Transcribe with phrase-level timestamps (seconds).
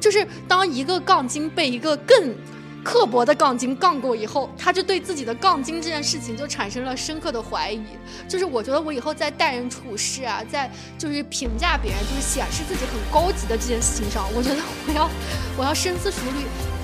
[0.00, 2.34] 就是当一个杠精被一个更
[2.82, 7.82] 刻薄的杠精杠过以后，他就对自己的杠精这件事情就产生了深刻的怀疑。
[8.26, 14.56] 就是我觉得我以后在待人处事啊，在就是评价别人，就是显示自己很高级的这件事情上，我觉得
[14.88, 15.10] 我要
[15.58, 16.79] 我要深思熟虑。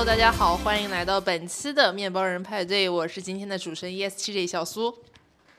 [0.00, 4.96] Hello，大家好，欢迎来到本期的面包人派对，我是今天的主持人 ESTJ 小苏，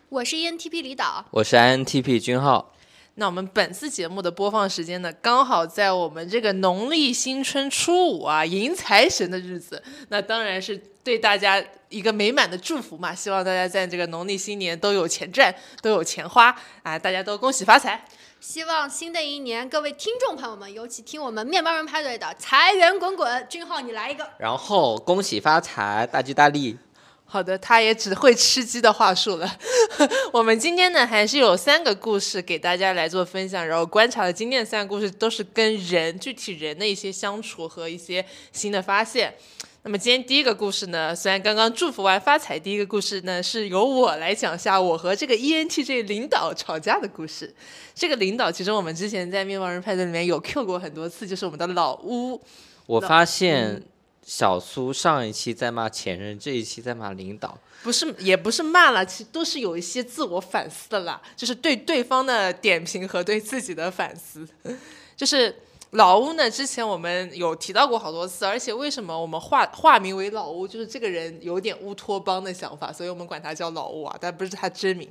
[0.10, 2.74] 我是 ENTP 李导，我是 INTP 君浩。
[3.14, 15.54] 那我们本次节目的播放时间呢，刚好在我们这个农历新春初五啊，迎财神的日子，那当然是对大家一个美满的祝福嘛，希望大家在这个农历新年都有钱赚，
[15.84, 18.04] 都有钱花啊，大家都恭喜发财。
[18.42, 24.28] 希望新的一年，各位听众朋友们，尤其听我们面包人派对的财源滚滚，君浩你来一个。
[24.40, 26.76] 然后恭喜发财，大吉大利。
[27.24, 29.48] 好的，他也只会吃鸡的话术了。
[30.34, 39.36] 我们今天呢，还是有三个故事给大家来做分享，然后观察的今天三个故事都是跟人具体人的一些相处和一些新的发现。
[39.84, 47.52] 那么今天第一个故事呢，虽然刚刚祝福完发财，第一个故事呢是由我来讲下我和这个 ENTJ 领导吵架的故事。
[47.96, 52.40] 这个领导其实我们之前在面包人派对里面有 Q 过很多次，就是我们的老乌。
[52.86, 53.82] 我发现
[54.24, 64.48] 小苏上一期在骂前任，这一期在骂领导，不是也不是骂了，其实都是有一些自我反思的啦，就是对对方的点评和对自己的反思，
[65.18, 65.56] 就是。
[65.92, 66.50] 老乌呢？
[66.50, 70.66] 之前我们有提到过好多次，而且为什么我们化化名为老乌？
[70.66, 75.10] 就是这个人有点乌托邦的想法，所以我们管他叫老乌啊，但不是他真名。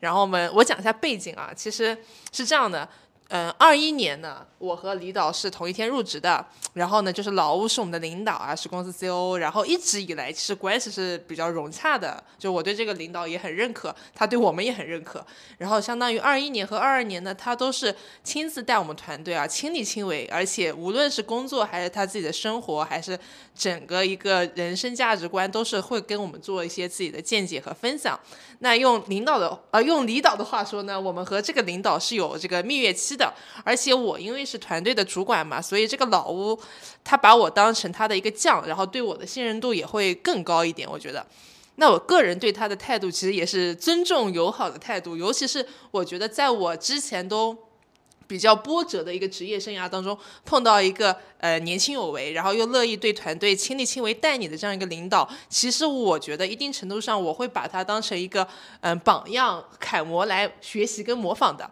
[0.00, 1.96] 然后我们我讲一下背景啊，其实
[2.30, 2.86] 是这样的。
[3.28, 6.46] 嗯，二一年呢，我和李导是同一天入职的。
[6.72, 9.36] 然后呢，就是老吴是我们的领导啊，是公司 CEO。
[9.36, 15.22] 然后一直以来其实关系是比较融洽的，就我对这个领导也很认可，他对我们也很认可。
[15.58, 17.94] 然后相当于二一年和二二年呢，他都是
[18.24, 23.18] 亲自带我们团队啊，亲力亲为，而且无论是工作还是他自己的生活，还是
[23.54, 28.18] 整个一个人生价值观，都是会跟我们做一些自己的见解和分享。
[28.60, 33.34] 那用领导的呃，用李导的话说呢，我们和这个领导是有这个蜜月期的，
[33.64, 36.58] 而且我因为是团队的主管嘛，所以这个老吴
[37.02, 41.26] 他把我当成他的一个将，然后对我的信任度也会更高一点，我觉得。
[41.74, 47.58] 那我个人对他的态度其实也是尊重友好的态度，尤其是我觉得在我之前都。
[48.28, 50.14] 比较波折的一个职业生涯当中，
[50.44, 58.46] 碰到一个呃年轻有为，然后又乐意对团队亲力亲为带你的这样一个领导，其实我觉得一定程度上我会把他当成一个
[58.82, 61.70] 嗯榜样楷模来学习跟模仿的，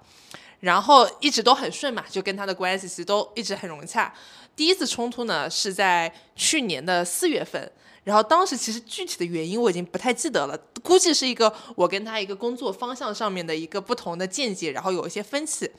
[0.60, 4.12] 然后一直都很顺嘛，就跟他的关系其实都一直很融洽。
[4.54, 7.70] 第一次冲突呢是在去年的四月份，
[8.04, 15.70] 然后当时其实具体的原因我已经不太记得了，估计是一个我跟他一个工作方向上面的一个不同的见解，然后有一些分歧。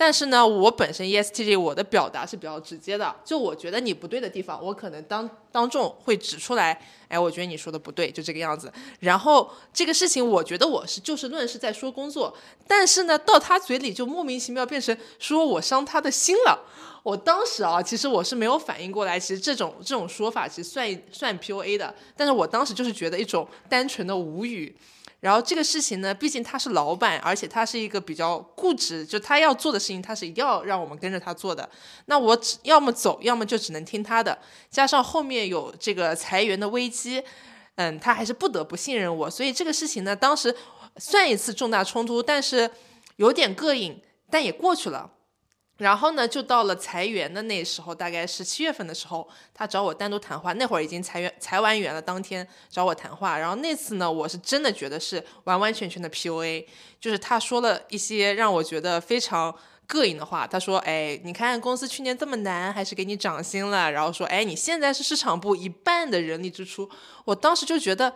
[0.00, 8.72] 但是呢，我本身 ESTJ 我的表达是比较直接的，就我觉得你不对的地方，我可能当当众会指出来，哎，我觉得你说的不对，就这个样子。
[9.00, 12.32] 然后这个事情，我觉得我是就事论事在说工作，
[12.68, 16.64] 但是呢，到他嘴里就莫名其妙变成说我伤他的心了。
[17.02, 24.76] 我当时啊，其实我是没有反应过来，其实这种这种说法其实算算 PUA 的，但是我当时就是觉得一种单纯的无语。
[25.20, 31.68] 然后这个事情呢，毕竟他是老板，而且他是一个比较固执，就他要做的事情，他是一定要让我们跟着他做的。
[32.06, 34.38] 那我只要么走，要么就只能听他的。
[34.70, 37.20] 加上后面有这个裁员的危机，
[37.74, 39.28] 嗯，他还是不得不信任我。
[39.28, 40.54] 所以这个事情呢，当时
[40.98, 42.70] 算一次重大冲突，但是
[43.16, 44.00] 有点膈应，
[44.30, 45.10] 但也过去了。
[45.78, 50.52] 然后呢，就到了裁员的那时候，大概是七月份的时候，他找我单独谈话。
[50.54, 53.38] 那会儿已经裁员裁完员了，当天找我谈话。
[53.38, 56.66] 然后那次呢，我是真的觉得是完完全全的 PUA，
[57.00, 59.54] 就是他说了一些让我觉得非常
[59.88, 60.46] 膈应的话。
[60.46, 66.90] 他说：“哎，你看公司去年这么难，还是给你涨薪了。”然后说：“哎，你现在是市场部一半的人力支出。”
[67.24, 68.12] 我当时就觉得。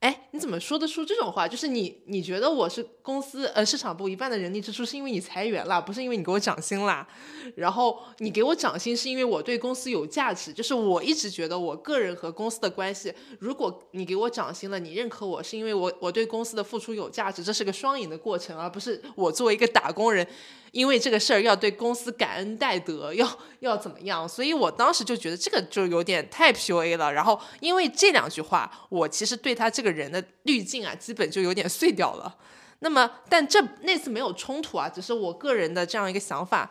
[0.00, 1.48] 哎，你怎么说得出这种话？
[1.48, 7.08] 就是你，你觉得我是公司呃市场部一半的人力支出，是因为你裁员了，不是因为你给我涨薪啦。
[7.56, 10.52] 然后你给我涨薪，是因为我对公司有价值。
[10.52, 20.26] 就是我一直觉得我个人和公司的关系，如果你给我涨薪了，你认可我是因为我我对公司的付出有价值，这是个双赢的过程，而不是我作为一个打工人。
[20.74, 24.28] 因为这个事儿要对公司感恩戴德，要要怎么样？
[24.28, 27.12] 所以我当时就觉得这个就有点太 PUA 了。
[27.12, 32.36] 然后因为这两句话，我其实对他这个人的滤镜啊，基本就有点碎掉了。
[32.80, 36.68] 那么，但这那次没有冲突啊，只是我个人的这样一个想法。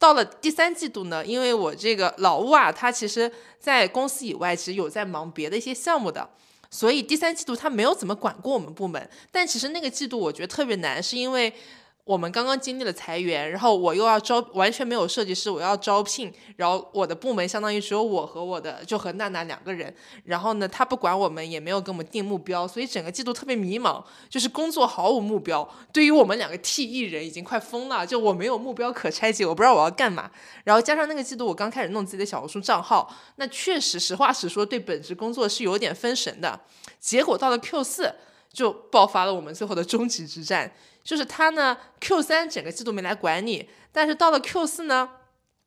[0.00, 3.30] 到了第三季度呢，因为我这个老吴啊，他其实
[3.60, 6.28] 在公司以外其实有在忙别的一些项目的，
[6.70, 9.08] 所以第三季度他没有怎么管过我们部门。
[9.30, 11.54] 但其实那个季度我觉得特别难，是因为。
[12.04, 19.92] 我们刚刚经历了裁员，然后我又要招，完全没有设计师，我要招聘，然后我的部门相当于只有我和我的就和娜娜两个人，
[20.24, 25.66] 然后呢，他不管我们，也没有给我们定目标，所以整个季度特别迷茫，就是工作毫无目标。
[25.94, 30.30] 对于我们两个 T E 人已经快疯了，就我没有目标可拆解，我不知道我要干嘛。
[30.64, 36.60] 然后加上那个季度我刚开始弄自己的小红书账号，那确实实话实说，对本职工作是有点分神的。
[37.00, 38.14] 结果到了 Q 四，
[38.52, 40.70] 就爆发了我们最后的终极之战。
[41.04, 45.10] 就是他呢，Q 三整个季度没来管你，但是到了 Q 四呢，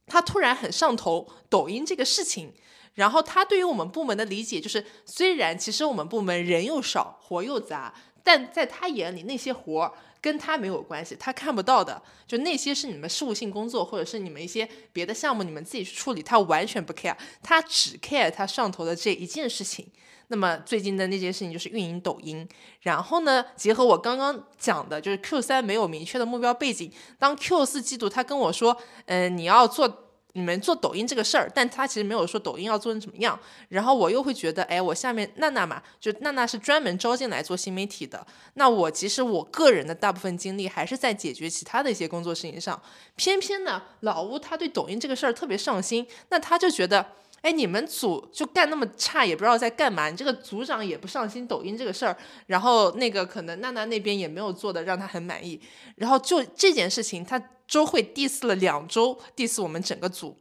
[0.08, 2.54] 他突然很上头抖音这个事情，
[2.96, 7.94] 然后他对于我们部门的理解就是，虽然其实我们部门人又少，活又杂，
[8.24, 19.88] 但在他眼里那些活儿跟他没有关系，他看不到的，就那些是你们事务性工作或者是你们一些别的项目，你们自己去处理，他完全不 care，他只 care 他上头的这一件事情。
[20.30, 22.46] 那么最近的那件事情就是运营抖音，
[22.82, 30.04] 然后呢，结合我刚刚讲的，就是 Q 三没有明确的目标背景，当 Q 四季度他跟我说，嗯，你要做
[30.34, 33.40] 你们做抖音这个事儿，但他其实没有说抖音要做成怎么样，
[33.70, 42.80] 然后我又会觉得，哎，我下面娜娜嘛，就娜娜是专门招进来做新媒体的，那我其实我个人的大部分精力还是在解决其他的一些工作事情上，
[43.16, 47.14] 偏偏呢，老吴他对抖音这个事儿特别上心，那他就觉得。
[47.48, 50.10] 哎，你们组就干那么差，也不知道在干嘛。
[50.10, 52.18] 你这个组长也不上心抖音这个事儿，
[52.48, 55.58] 然后那个可能娜娜那边也没有做的让他很满意。
[55.96, 60.38] 然后就这件事情，他周会 diss 了两周，diss 我们整个组。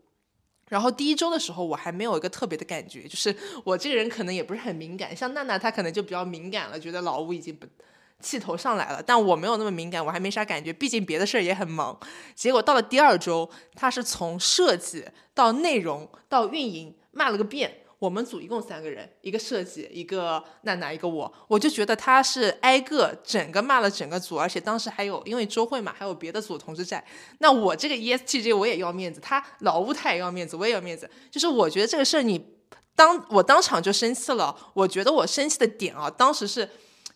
[0.69, 3.33] 然后第一周的时候，我还没有一个特别的感觉，就是
[3.63, 7.69] 我这个人可能也不是很敏感，像娜娜她可能就比较敏感了，觉得老吴已经不
[8.21, 9.03] 气头上来了。
[9.03, 11.99] 但我没有那么敏感，我还没啥感觉，毕竟别的事儿也很忙。
[12.35, 15.05] 结果到了第二周，他是从设计。
[15.37, 27.05] 到内容到运营骂了个遍，我们组一共三个人，一个设计，一个娜娜，一个我，我就觉得他是挨个整个骂了整个组，而且当时还有因为周会嘛，还有别的组同事在，
[27.41, 32.57] 那我这个 ESTJ 我也要面子，他老吴他也要面子，我也要面子，就是我觉得这个事儿你
[32.95, 36.67] 当我当场就生气了，我觉得我生气的点啊，当时是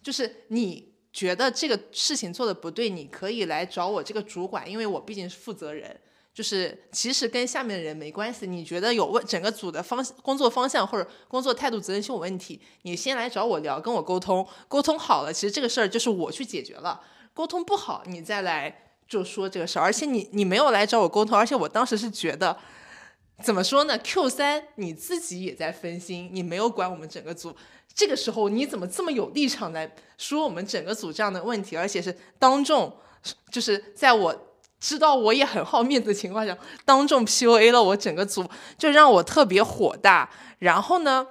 [0.03, 6.01] 就是你觉得这个事情做的不对，你可以来找我这个主管，因为我毕竟是负责人。
[6.33, 17.01] 就是其实跟下面的人没关系，你觉得有问整个组的方工作方向或者工作态度责任心有问题，你先来找我聊，跟我沟通，沟通好了，其实这个事儿就是我去解决了。
[17.35, 22.57] 沟通不好，你再来就说这个事儿，而且你你没有来找我沟通，而且我当时是觉得，
[23.43, 27.55] 怎么说呢？Q 三你自己也在分心，你没有管我们整个组，
[27.95, 32.97] 这个时候你怎么这么有立场来说我们整个组这样的问题，而且是当众，
[33.51, 34.47] 就是在我。
[34.83, 36.57] 知道我也很好面子的情况下，
[36.87, 38.49] 当众 PUA 了我整个组，
[38.79, 40.31] 就让我特别火大。
[40.59, 41.27] 然后呢，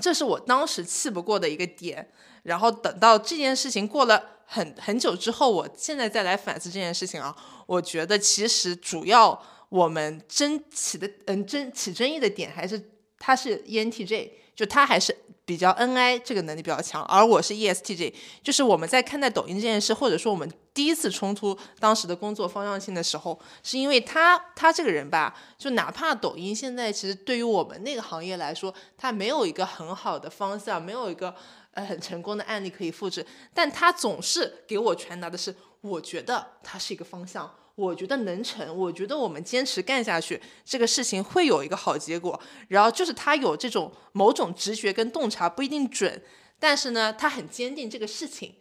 [0.00, 2.12] 这是我当时气不过的一个点。
[2.44, 7.34] 然后等到这件事情过了很很久之后，我现在再来反思这件事情啊，
[7.66, 12.80] 我觉得其实主要我们争起的嗯争起争议的点还是
[13.18, 15.16] 他是 ENTJ，就他还是。
[15.48, 31.34] 比较 N I 这个能力比较强，而我是 E S T J，就是我们在看待抖音这件事，或者说我们第一次冲突当时的工作方向性的时候，是因为他他这个人吧，就哪怕抖音现在其实对于我们那个行业来说，他没有一个很好的方向，没有一个
[31.72, 37.50] 呃很成功的案例可以复制，但他总是给我传达的是，我觉得它是一个方向。
[37.78, 42.38] 我觉得能成，我觉得我们坚持干下去，这个事情会有一个好结果。
[42.66, 46.20] 然后就是他有这种某种直觉跟洞察，不一定准，
[46.58, 48.56] 但是呢，他很坚定这个事情。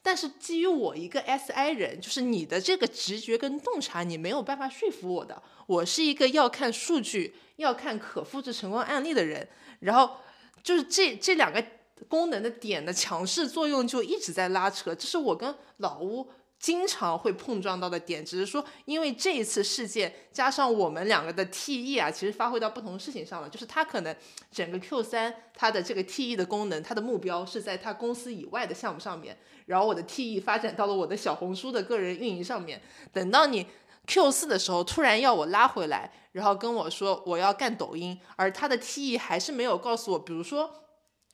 [0.00, 5.42] 但是基于我一个 SI 人，就是你的这个直觉跟洞察，你没有办法说服我的。
[5.66, 9.46] 我是一个要看数据、要看可复制成功案例的人。
[9.80, 10.16] 然后
[10.62, 11.62] 就是这这两个
[12.08, 16.26] 功能的点的强势作用就一直在拉扯，这是我跟老吴。
[16.62, 23.48] 经常会碰撞到的点，只是说因为这一次事件加上我们两个的 T E 啊，其实发挥到不同事情上了。
[23.48, 24.16] 就是他可能
[24.52, 32.80] 整个 Q 三它的这个 T E 的功能，它的目标是在他公司以外的项目上面，然后我的 T E 发展到了我的小红书的个人运营上面。
[33.12, 33.66] 等到你
[34.06, 40.70] Q 四的时候，突然要我拉回来，然后跟我说我要干抖音，而他的 T E 还是没有告诉我，比如说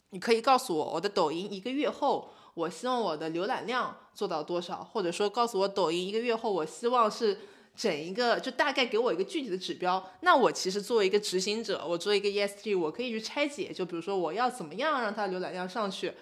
[0.08, 2.30] 你可以告诉我我的抖音一个月后。
[2.58, 7.38] 我希望我的浏览量做到多少，或者说告诉我抖音一个月后，我希望是
[7.76, 10.10] 整一个，就大概给我一个具体的指标。
[10.22, 13.72] 那我其实作为一个执行者，我作为一个 ESG，我可以去拆解。
[13.72, 16.12] 就比如说我要怎么样让它浏览量上去，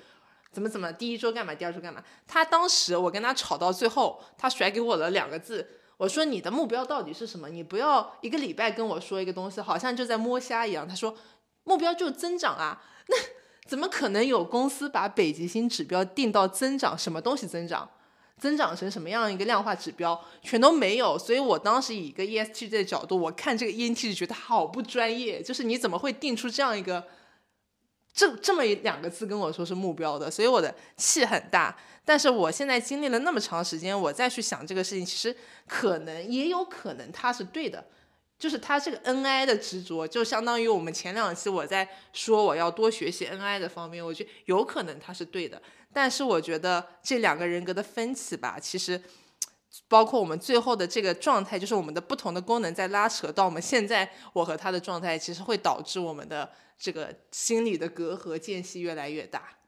[0.52, 2.04] 怎么怎么，第一周干嘛，第二周干嘛？
[2.26, 7.48] 他当时我跟他吵到最后，他甩给我了两个字，我说你的目标到底是什么？
[7.48, 10.86] 你不要一个礼拜跟我说一个东西，好像就在摸虾一样。
[10.86, 11.16] 他说
[11.64, 13.16] 目标就增长啊，那
[13.66, 16.96] 怎么可能有公司把北极星指标定到增长？
[16.96, 17.88] 什么东西增长？
[18.38, 20.22] 增长成什么样一个量化指标？
[20.42, 21.18] 全都没有。
[21.18, 27.04] 所以我当时以一个 ESTJ 的角度，我看这个 ENTJ 觉得好不专业，就是你怎么会定出这样一个？
[28.12, 31.76] 这这么一两个字跟我说是目标的，所以我的气很大。
[32.02, 37.84] 但是我现在经历了那么长时间，我再去想这个事情，其实可能也有可能他是对的，
[38.38, 45.60] 就是他这个 NI 的执着，就相当于我们前两期我在说我要多学习 NI 的方面，我觉得有可能他是对的。
[45.92, 49.02] 但是我觉得这两个人格的分歧吧，其实。
[49.88, 59.58] 包括我们最后的这个状态，就是我们的不同的功能在拉扯到我们现在我和他的状态，其实会导致我们的这个心理的隔阂间隙越来越大。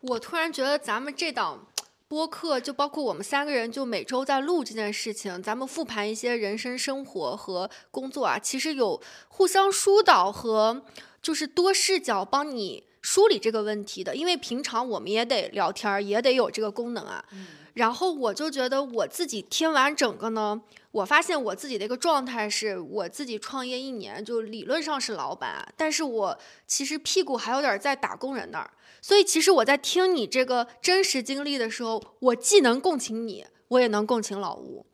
[0.00, 1.66] 我突然觉得咱们这档
[2.12, 10.84] 播客，就包括我们三个人，就每周在录这件事情，咱们复盘一些人生、生活和工作啊，其实有互相疏导和
[11.22, 14.14] 就是多视角帮你梳理这个问题的。
[14.14, 17.24] 因为平常我们也得聊天，也得有这个功能啊。
[17.72, 28.70] 然后我就觉得我自己听完整个呢，我发现我自己的一个状态是，我自己创业一年，就理论上是老板，但是我其实屁股还有点在打工人那儿。
[29.02, 34.86] 所以其实我在听你这个真实经历的时候，我既能共情你，我也能共情老吴。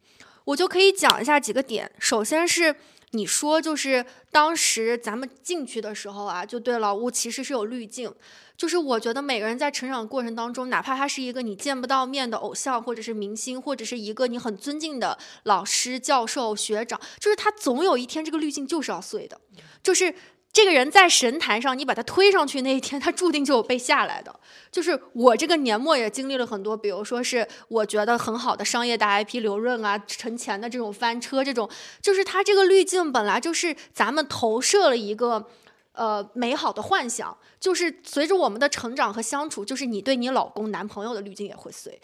[0.45, 1.93] 我就可以讲一下几个点。
[1.99, 2.75] 首先是
[3.11, 8.13] 你说，就是当时咱们进去的时候啊，就对老吴其实是有滤镜。
[8.57, 19.41] 就是我觉得每个人在成长过程当中，哪怕他是一个你见不到面的偶像，或者是明星，或者是一个你很尊敬的老师、教授、学长，就是他总有一天这个滤镜就是要碎的。
[19.81, 20.13] 就是
[20.53, 24.35] 这个人在神坛上，你把他推上去那一天，他注定就有被下来的。
[24.73, 31.69] 就是我这个年末也经历了很多，比如说是我觉得很好的商业大 IP 刘润啊，陈钱的这种翻车，这种
[32.03, 35.49] 就是他这个滤镜本来就是咱们投射了一个。
[35.95, 42.01] 呃，美好的幻想就是随着我们的成长和相处，就是你对你老公、男朋友的滤镜也会碎，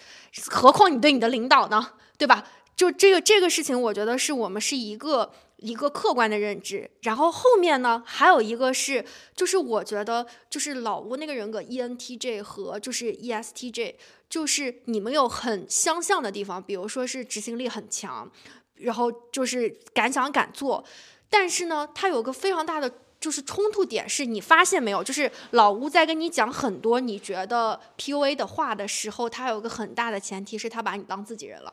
[0.48, 1.92] 何况你对你的领导呢？
[2.18, 2.42] 对吧？
[2.74, 5.30] 就这个这个事情，我觉得是我们是一个
[5.64, 6.90] 一个客观的认知。
[7.02, 9.04] 然后后面呢，还有一个是，
[9.34, 13.94] 就是我觉得就是老吴那个人格 ENTJ 和就是 ESTJ，
[14.28, 18.30] 就是你们有很相像的地方，比如说是执行力很强，
[18.74, 20.84] 然后就是敢想敢做，
[21.30, 22.92] 但是呢，他有个非常大的。
[23.20, 25.02] 就是冲突点是你发现没有？
[25.02, 31.72] 就是老吴在跟你讲很多你觉得 PUA 的话的时候，他有个很大的前提是他把你当自己人了，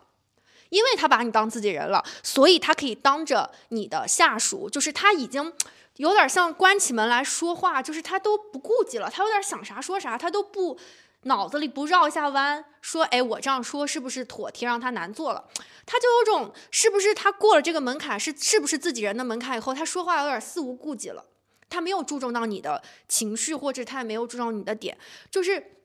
[0.71, 5.53] 因为他把你当自己人了，所以他可以当着你的下属，就是他已经
[5.97, 10.79] 有点像关起门来说话，就是他都不顾忌了，他有点想啥说啥，他都不
[11.23, 15.43] 脑子里不绕一下弯，说哎我这样说是不是妥帖让他难做了？
[15.85, 21.25] 他就有种是不是他过了这个门槛是是不是自己人的门槛以后，他说话有点肆无顾忌了。
[21.69, 24.97] 他没有注重到你的情绪，或者他也没有注重你的点，
[25.29, 25.80] 就是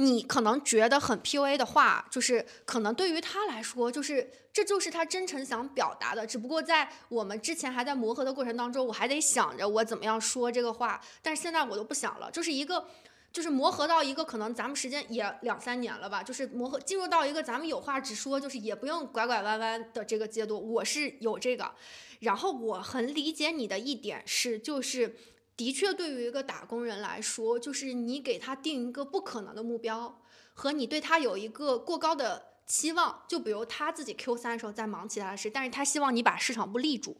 [0.00, 6.26] 你可能觉得很 PUA 的话，就是可能对于他来说，就是这就是他真诚想表达的。
[6.26, 12.86] 只不过在我们之前还在磨合的过程当中，我还得想着我怎么样说这个话，但是现在我都不想了，就是一个。
[13.32, 20.60] 就是磨合到一个可能咱们时间也两三年了吧，就是磨合进入到一个咱们有话直说，就是也不用拐拐弯弯的这个阶段。
[20.60, 21.70] 我是有这个，
[22.18, 25.14] 然后我很理解你的一点是，就是
[25.60, 30.22] 的确对于一个打工人来说，就是你给他定一个不可能的目标，
[30.54, 37.18] 和你对他有一个过高的期望，就比如他自己 Q 三的时候在忙其他的事，但是他希望你把市场部立住，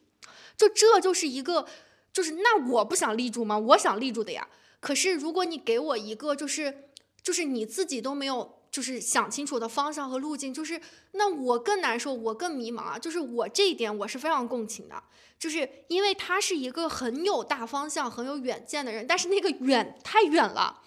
[0.57, 1.67] 就这就是一个，
[2.15, 3.59] 就是那我不想立住吗？
[3.59, 4.49] 我想立住的呀。
[4.81, 6.89] 可是，如果你给我一个，就是，
[7.23, 10.81] 就是你自己都没有，就是想清楚的方向和路径，就是
[11.13, 12.99] 那我更难受，我更迷茫啊！
[12.99, 15.03] 就是我这一点我是非常共情的，
[15.41, 20.83] 就是因为他是一个很有大方向、很有远见的人，但是那个远太远了，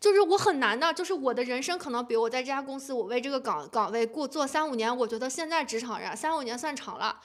[0.00, 7.20] 就是我很难的，就是我的人生可能，比如我在这家公司，我为这个岗岗位过做三五年，我觉得现在职场人三五年算长了。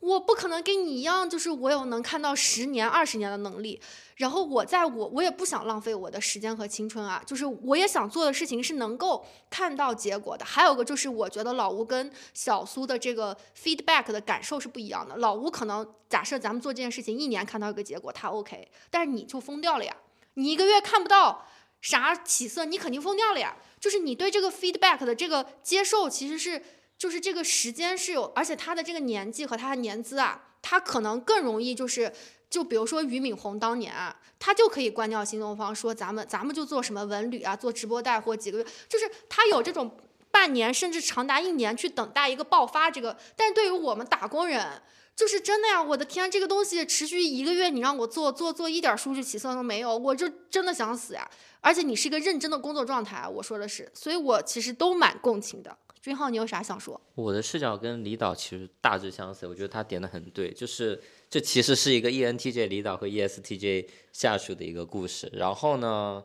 [0.00, 3.80] 我不可能跟你一样，就是我有能看到十年、二十年的能力。
[4.16, 10.44] 然后我在我我也不想浪费我的时间和青春啊，就是我也想做的事情是能够看到结果的。
[10.44, 15.16] 还有个就是，我觉得老吴跟小苏的这个 feedback 的感受是不一样的。
[15.18, 19.96] 老吴可能假设咱们做这件事情一年看到一个结果，他 OK，但是你就疯掉了呀！
[20.34, 21.46] 你一个月看不到
[21.80, 23.56] 啥起色，你肯定疯掉了呀！
[23.78, 26.62] 就是你对这个 feedback 的这个接受其实是。
[26.98, 32.12] 就是这个时间是有，而且他的这个年纪和他的年资啊，他可能更容易就是
[32.50, 39.96] 就比如说俞敏洪当年啊，他就可以关掉新东方，说咱们咱们就做什么文旅啊，做直播带货几个月，就是他有这种
[40.30, 43.16] 半年甚至长达一年去等待一个爆发这个。
[43.36, 44.82] 但是对于我们打工人，
[45.14, 51.30] 就是真的呀，我的天，这个东西持续一个月，你让我做做做一点数据起色都没有，我就真的想死呀。
[51.60, 55.76] 而且你是一个认真的工作状态，我说的是，所以我其实都蛮共情的。
[56.08, 56.98] 君浩，你有啥想说？
[57.14, 60.98] 我的视角跟李导其实大致相似，我觉得他点的很对，就是
[61.28, 65.30] 这其实是一个 ENTJ 李导和 ESTJ 下属的一个故事。
[65.34, 66.24] 然后呢，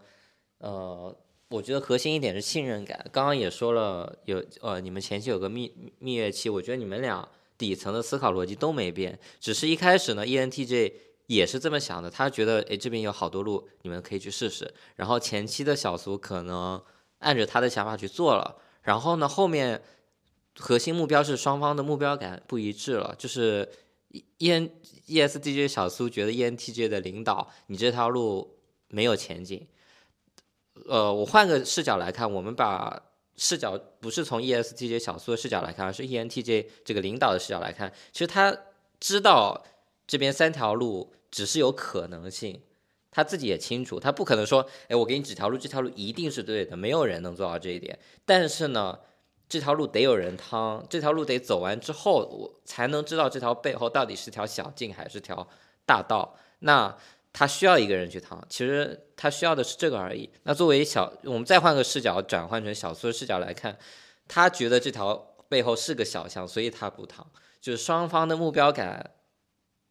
[0.60, 1.14] 呃，
[1.50, 3.06] 我觉得核心一点是信任感。
[3.12, 10.94] 刚刚也说了，有呃，你们前期有个蜜蜜月期，我觉得你们俩底层的思考逻辑都没变，只是一开始呢，ENTJ
[11.28, 14.74] 也是这么想的，他觉得诶这边有好多路，你们可以去试试。
[14.96, 16.82] 然后前期的小苏可能
[17.20, 18.60] 按着他的想法去做了。
[18.84, 19.82] 然后呢，后面
[20.60, 23.68] 核心目标是双方的目标感不一致了，就是
[24.10, 24.70] E N
[25.08, 28.58] E S D J 小苏觉得 E N T J 的领导你这条路
[28.90, 29.68] 没有前景。
[30.88, 33.02] 呃，我换个视角来看，我们把
[33.36, 38.56] 视角不是从 E S T J 小苏的视角来看，而是 E N T J 这个领导的视角来看，其实他
[39.00, 39.64] 知道
[40.06, 42.62] 这边三条路只是有可能性。
[43.14, 47.98] 他自己也清楚，他不可能说，哎，我给你指条路，这条路一定是对的，没有人能做到这一点。
[48.26, 48.98] 但是呢，
[49.48, 55.48] 这条路得有人趟，这条路得走完之后，我才能知道这条背后到底是条小径还是条
[55.86, 56.36] 大道。
[56.60, 56.98] 那
[57.32, 60.30] 他需要一个人去趟，其实他需要的是这个而已。
[60.44, 63.78] 那作为小，我们再换个视角，转换成小苏的视角来看，
[64.28, 65.16] 他觉得这条
[65.48, 67.26] 背后是个小巷，所以他不趟，
[67.62, 69.12] 就是双方的目标感。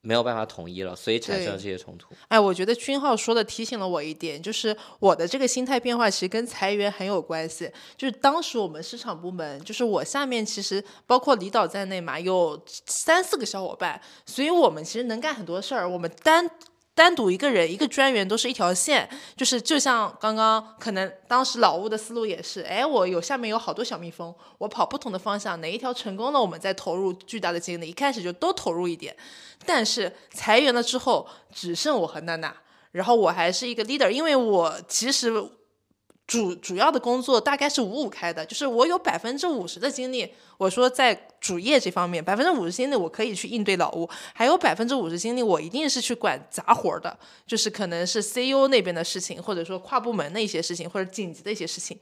[0.03, 2.09] 没有办法统一了，所以产生了这些冲突。
[2.29, 7.71] 哎，我觉得君浩说的提醒了我一点，就是我的这个心态变化其实跟裁员很有关系。
[7.97, 15.89] 就是当时我们市场部门，就是我下面其实包括李导在内嘛，有三四个小伙伴，所以我们其实能干很多事儿。
[15.89, 16.51] 我们单。
[16.95, 29.17] 单独一个人一个专员都是一条线，就是就像刚刚可能当时老吴的思路也是，哎，我有下面有好多小蜜蜂，我跑不同的方向，哪一条成功了，我们再投入巨大的精力，一开始就都投入一点。
[29.65, 32.55] 但是裁员了之后，只剩我和娜娜，
[32.91, 35.33] 然后我还是一个 leader，因为我其实。
[36.27, 51.99] 主主要的工作大概是五五开的，就是我有百分之五十的精力，我说在主业这方面，百分之五十精力我可以去应对老吴，还有百分之五十精力我一定是去管杂活的，就是可能是 CEO 那边的事情，或者说跨部门的一些事情，或者紧急的一些事情。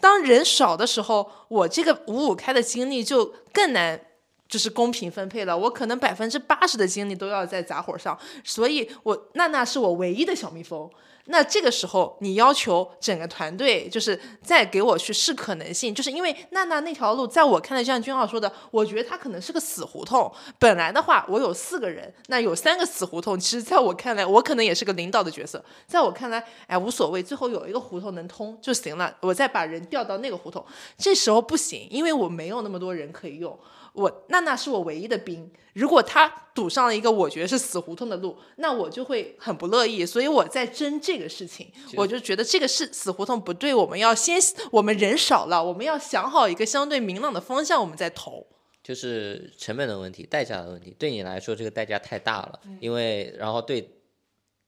[0.00, 4.00] 当人少的时候，我这个五五开的精力就更难，
[4.48, 5.56] 就是公平分配了。
[5.56, 10.90] 我可能百分之八十的精力都要在杂活上，所以我娜娜是我唯一的小蜜蜂。
[11.26, 20.30] 那这个时候，你要求整个团队就是再给我去试可能性，就是因为娜娜那条路，在我看来，就像君浩说的，我觉得他可能是个死胡同。
[20.58, 25.64] 本来的话，我有四个人，那有三个死胡同，其实在我看来，我可能也是个领导的角色。
[25.86, 30.62] 在我看来，哎，无所谓，最后有一个胡同能通就行了，我再把人调到那个胡同。
[30.98, 33.58] 这时候不行，因为我没有那么多人可以用。
[33.94, 40.04] 我娜娜是我唯一的兵，如果他堵上了一个我觉得是死胡同的路，那我就会很不乐意。
[40.04, 44.36] 所以我在争这个事情，我就觉得这个是死胡同不对，我们要先
[44.72, 48.44] 我们人少了，我们要想好一个相对明朗的方向，我们再投。
[48.82, 50.94] 就是成本的问题，代价的问题。
[50.98, 53.88] 对你来说，这个代价太大了，因为然后对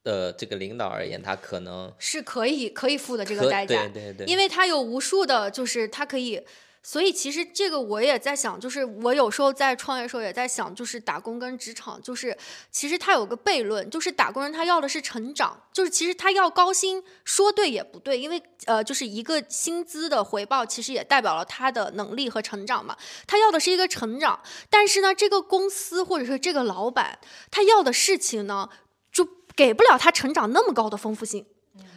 [0.04, 6.40] 呃这个领导而言，他可能是可以可以付的这个代价，对对对，因为他有无数的，就是他可以。
[6.88, 12.38] 所以其实这个我也在想，就是我有时候在创业的时候也在想，就是打工跟职场，就是
[12.70, 22.96] 其实他有个悖论，就是打工人他要的是成长，就是其实他要高薪，说对也不对，因为呃就是一个薪资的回报，其实也代表了他的能力和成长嘛。
[23.26, 24.38] 他要的是一个成长，
[24.70, 27.18] 但是呢，这个公司或者是这个老板，
[27.50, 28.68] 他要的事情呢，
[29.10, 31.46] 就给不了他成长那么高的丰富性。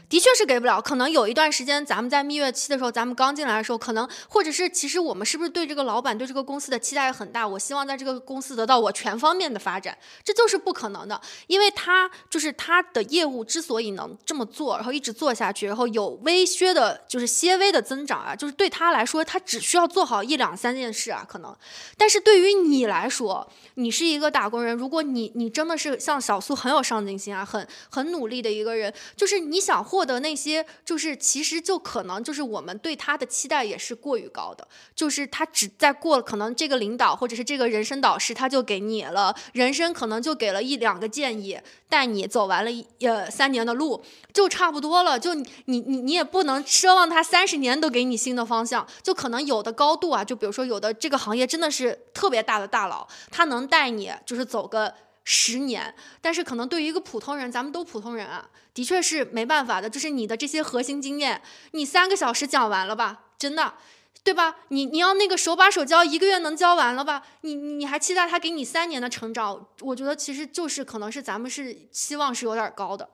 [0.09, 7.47] 的确是给不了，可能有一段时间，咱们在蜜月期的时候，咱们刚进来的时候，可能或者是其实我们是不是对这个老板对这个公司的期待很大？
[7.47, 21.55] 我希望在这个公司得到我全方面的发展，这就是不可能的，因为他就是他的业务之所以能这么做，然后一直做下去，然后有微削的，就是些微的增长啊，就是对他来说，他只需要做好一两三件事啊，可能，
[21.95, 29.98] 但是对于你来说，你是一个打工人，如果你你真的是像小苏很有上进心啊，很很努力的一个人，就是你想获。
[29.99, 41.59] 获得那些就是其实就可能就是我们对他的期待也是过于高的，就是他只在过可能这个领导或者是这个人生导师他就给你了人生可能就给了一两个建议，
[41.89, 44.01] 带你走完了一呃三年的路
[44.33, 54.95] 就差不多了，就你你你也不能奢望他三十年都给你新的方向，就可能有的高度啊，就比如说有的这个行业真的是特别大的大佬，他能带你就是走个。
[55.31, 59.87] 十年，但是可能对于一个普通人，咱们都普通人啊，的确是没办法的。
[59.87, 61.39] 就是你的这些核心经验，
[61.73, 63.25] 你三个小时讲完了吧？
[63.37, 63.75] 真的，
[64.23, 64.55] 对吧？
[64.69, 67.21] 你你要那个手把手教，一个月能教完了吧？
[67.41, 69.67] 你你还期待他给你三年的成长？
[69.81, 73.07] 我觉得其实就是可能是咱们是期望是有点高的。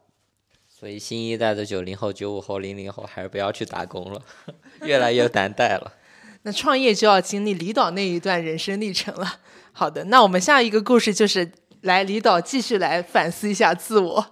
[0.70, 4.22] 所以新一代的九零后、九五后、零零后还是不要去打工了，
[4.84, 5.92] 越来越难带了。
[6.44, 9.42] 那创业就要经历李导那一段人生历程了。
[9.74, 11.52] 好的，那我们下一个故事就是
[11.86, 14.26] 来李导继续来反思一下自我。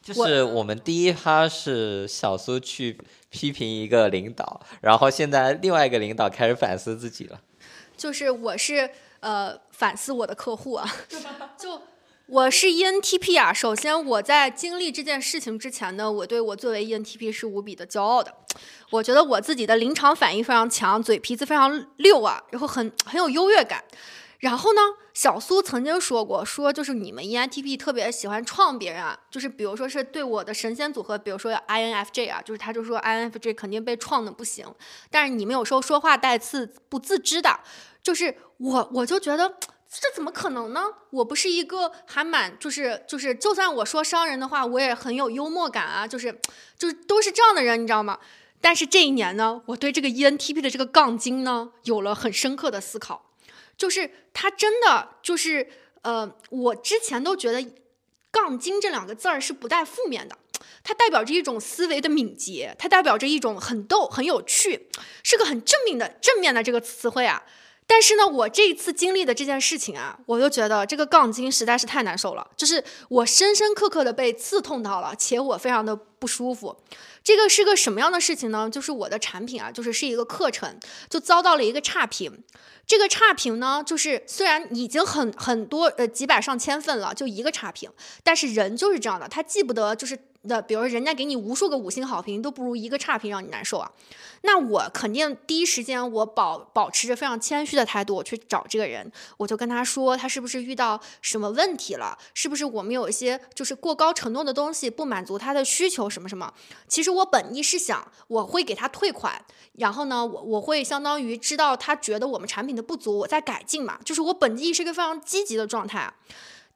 [0.00, 2.98] 就是我们第一趴是小苏去
[3.30, 7.40] 批评一个领导，然后现在另外一个领导开始反思自己了。
[7.96, 8.90] 就是我是
[9.20, 10.86] 呃反思我的客户啊，
[11.58, 11.80] 就
[12.26, 13.52] 我是 ENTP 啊。
[13.52, 18.32] 首先我在经历这件事情之前呢，我对我作为 ENTP 是无比的骄傲的。
[18.90, 23.82] 我觉得我自己的临场反应非常强，嘴皮子非常溜啊，然后很很有优越感。
[24.44, 24.80] 然后呢，
[25.14, 34.66] 小苏曾经说过，说就是你们 ENTP 特别喜欢创别人啊，就是比如说是对我的神仙组合，比如说 INFJ 啊，就是他就说 INFJ 肯定被创的不行，
[35.10, 37.58] 但是你们有时候说话带刺，不自知的，
[38.02, 39.48] 就是我我就觉得
[39.88, 40.88] 这怎么可能呢？
[41.08, 46.38] 我不是一个还蛮就是就是就算我说伤人的话，我也很有幽默感啊，就是
[46.76, 48.18] 就是都是这样的人，你知道吗？
[48.60, 53.30] 但是这一年呢，我对这个 ENTP 的这个杠精呢，有了很深刻的思考。
[53.76, 55.68] 就是他真的就是
[56.02, 57.66] 呃，我之前都觉得
[58.30, 60.36] “杠精”这两个字儿是不带负面的，
[60.82, 64.88] 它代表着一种思维的敏捷，它代表着一种很逗、很有趣，
[65.22, 67.42] 是个很正面的正面的这个词汇啊。
[67.86, 76.74] 但是呢，我这一次经历的这件事情啊，我就觉得这个“杠精”实在是太难受了，就是我深深刻刻的被刺痛到了，且我非常的不舒服。
[77.24, 78.68] 这个是个什么样的事情呢？
[78.70, 82.44] 就是我的产品啊，就是是一个课程，就遭到了一个差评。
[82.86, 87.90] 这个差评呢，就是虽然已经很很多呃几百上千份了，就一个差评，
[88.22, 93.90] 但是人就是这样的，他记不得就是的，比如人家给你无数个五星好评，都不如一个差评让你难受啊。
[94.42, 106.52] 那我肯定第一时间我保保持着非常谦虚的态度，我去找这个人，我就跟他说他是不是遇到什么问题了，是不是我们有一些就是过高承诺的东西不满足他的需求什么什么。
[106.86, 109.42] 其实我本意是想我会给他退款，
[109.74, 116.12] 然后呢我我会相当于知道他觉得我们产品的不足，我在改进嘛，就是我本意是一个非常积极的状态。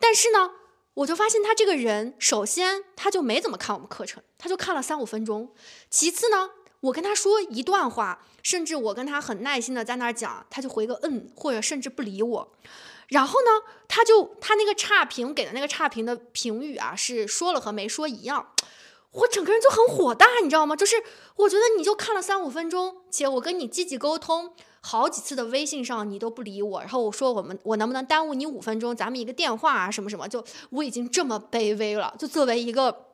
[0.00, 0.50] 但是呢，
[0.98, 5.52] 我就发现他这个人，首先他就没怎么看我们课程，他就看了三五分钟。
[5.90, 6.50] 其次呢。
[6.82, 12.52] 我跟他说一段话，甚至我跟他很耐心的在那儿讲，他就回个嗯，或者甚至不理我。
[13.08, 18.52] 然后呢，他就他那个差评给的那个差评的评语啊，是说了和没说一样。
[19.10, 20.76] 我整个人就很火大，你知道吗？
[20.76, 21.02] 就是
[21.34, 24.54] 我觉得你就看了三五分钟，且我跟你积极沟通
[24.90, 33.04] 好几次的微信上你都不理我，然后我说我们我能不能耽误你五分钟，咱们一个电话啊什么什么，就我已经这么卑微了，就作为一个。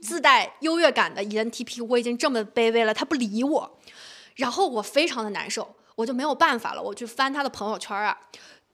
[0.00, 3.78] 自带优越感的 ENTP，我已经这么卑微了，他不理我，
[4.36, 8.16] 然后我非常的难受，我就没有办法了，我去翻他的朋友圈啊，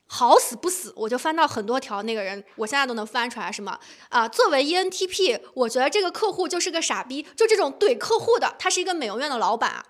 [0.06, 4.28] 好死不死，我就翻到很多条那个人，我现在都能翻出来什么啊？
[4.28, 9.82] 作为 ENTP，我觉得这个客户就是个傻逼，就这种怼客户的，他是一个美容院的老板，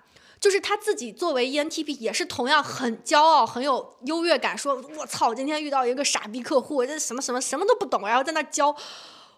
[0.45, 8.77] 就是他自己作为 ENTP 也是同样很骄傲、很有优越感，说我操，今天遇到一个傻逼客户，这什么什么什么都不懂，然后在那教。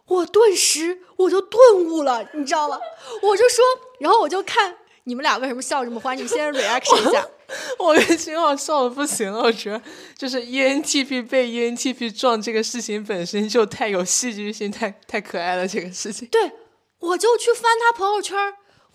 [0.06, 2.76] 我顿时我就顿悟了，你知道吗？
[3.22, 3.64] 我就说，
[4.00, 7.24] 然后我就看你们俩为什么笑这么欢，你们先 reaction 一下。
[7.78, 9.80] 我跟秦昊笑的不行了，我觉得
[10.18, 15.68] 就是 ENTP 被 ENTP 撞这个事情本身就太有戏剧性，太太可爱了。
[15.68, 16.50] 这个事情，对，
[16.98, 18.36] 我就去翻他朋友圈，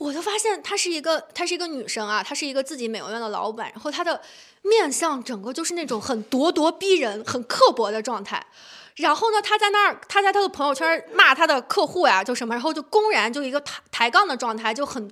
[0.01, 4.19] 我就发现她是一个，她是一个女生啊，她是一个自己美容院的老板，然后她的
[4.63, 8.43] 面相整个就是那种很咄咄逼人、很刻薄的状态。
[8.95, 15.11] 然后呢，她在那儿，她在她的朋友圈骂她的客户呀，就什么，然后就公然就一个抬抬杠的状态，就很，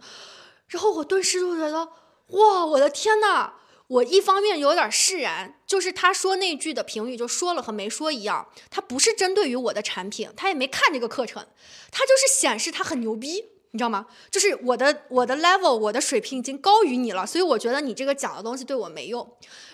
[0.70, 1.88] 然后我顿时就觉得，
[2.30, 3.54] 哇，我的天呐！
[3.86, 11.46] 我一方面有点释然，就是他说那句的评语就说了和没说一样，他不是针对于我的产品，他也没看这个课程，
[11.92, 14.06] 他就是显示他很牛逼，你知道吗？
[14.32, 19.28] 就是我的我的 level，我的水平已经高于你了，所以我觉得你这个讲的东西对我没用。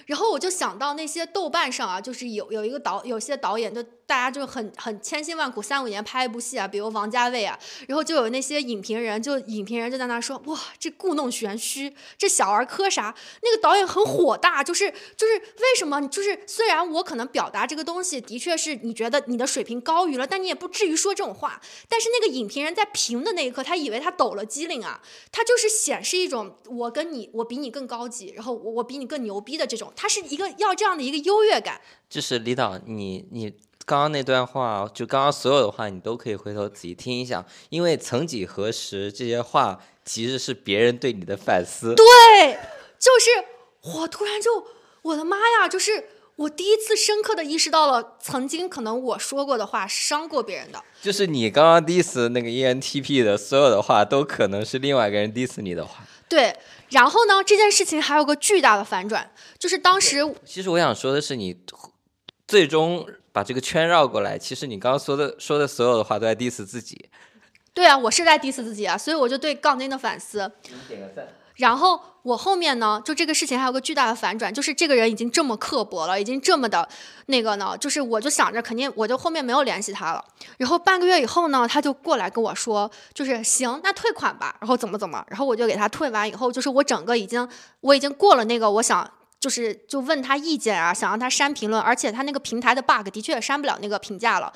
[0.06, 3.84] 然后我就想到那些豆瓣上啊，就是有有一个导，有些导演就。
[4.08, 13.16] 大家就很很千辛万苦三五年拍一部戏啊，比如王家卫啊，然后就有那些影评人，就影评人就在那说，哇，这故弄玄虚，这小儿科啥？
[13.42, 16.00] 那个导演很火大，就是就是为什么？
[16.08, 21.60] 就是虽然我可能表达这个东西的确是你觉得你的水平高于了，但你也不至于说这种话。
[21.90, 31.80] 但是那个影评人在评的那一刻，他以为他抖了机灵啊，他就是显示一种我跟你我比你更高级，然后我我比你更牛逼的这种，他是一个要这样的一个优越感。
[32.10, 33.54] 就是李导，你你。
[33.88, 41.94] 刚刚那段话，就刚刚所有的话，你都可以回头仔细听一下，因为曾几何时，这些话其实是别人对你的反思。
[41.94, 42.04] 对，
[42.98, 44.66] 就是我突然就，
[45.04, 46.04] 我的妈呀，就是
[46.36, 50.84] 我第一次深刻的意识到了，曾经可能我说过的话伤过别人的。
[51.04, 56.04] 就是你刚刚 diss 那个 ENTP 的所有的话，都可能是另外一个人 diss 你的话。
[56.28, 56.58] 对，
[56.90, 61.58] 然后呢，这件事情还有个巨大的反转，就是当时其实我想说的是，你
[62.48, 67.10] 最终把这个圈绕过来，其实你刚刚说的说的所有的话都在 diss 自己。
[67.74, 70.52] 对啊，我是在 diss 自己啊，所以我就对杠精的反思。
[70.88, 71.28] 点个赞。
[71.56, 76.88] 然后我后面呢，就这个事情还有个巨大的反转，就是这个人已经这么刻薄了，已经这么的
[77.28, 80.24] 那个呢，就是我就想着肯定我就后面没有联系他了。
[80.58, 87.48] 然后半个月以后呢，他就过来跟我说，就是行，那退款吧，然后怎么怎么，然后我就给他退完以后，就是我整个已经
[87.82, 89.10] 我已经过了那个我想。
[89.38, 94.52] 就是就问他意见啊，想让他删评论，而且他那个平台的 bug 的确也删不了那个评价了。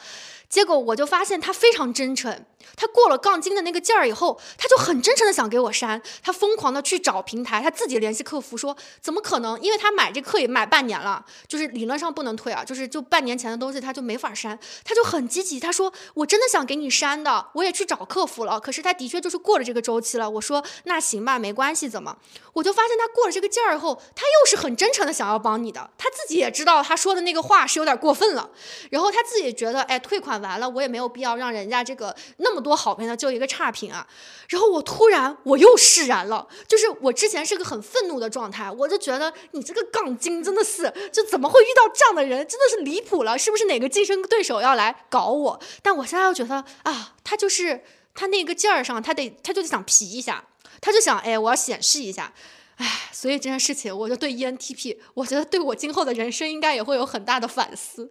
[0.50, 2.44] 结果我就发现他非常真诚，
[2.76, 9.62] 他过了杠精的那个劲儿以后，他就很真诚的想给我删，他疯狂的去找平台，他自己联系客服说怎么可能？
[9.62, 20.28] 因为他买这课也买半年了，就是理论上不能退啊，就是就半年前的东西他就没法删，他就很积极，他说我真的想给你删的，我也去找客服了，可是他的确就是过了这个周期了。
[20.28, 22.18] 我说那行吧，没关系，怎么？
[22.54, 28.50] 我就发现他过了这个劲儿以后，他又是很真诚的想要帮你的，他自己也知道他说的那个话是有点过分了，
[28.90, 30.39] 然后他自己也觉得哎退款。
[30.42, 34.08] 完了，我也没有必要让人家这个那么多好评的就一个差评啊。
[34.50, 45.60] 然后我突然我又释然了，就是我之前是个很愤怒的状态，我就觉得你这个杠精真的是，就怎么会遇到这样的人，真的是离谱了，是不是哪个竞争对手要来搞我？
[45.84, 47.84] 但我现在又觉得啊，他就是
[48.16, 50.44] 他那个劲儿上，他得他就想皮一下，
[50.82, 52.34] 他就想哎，我要显示一下。
[52.80, 58.10] 唉，所以这件事情，我就对 ENTP，我觉得对我今后的人生应该也会有很大的反思。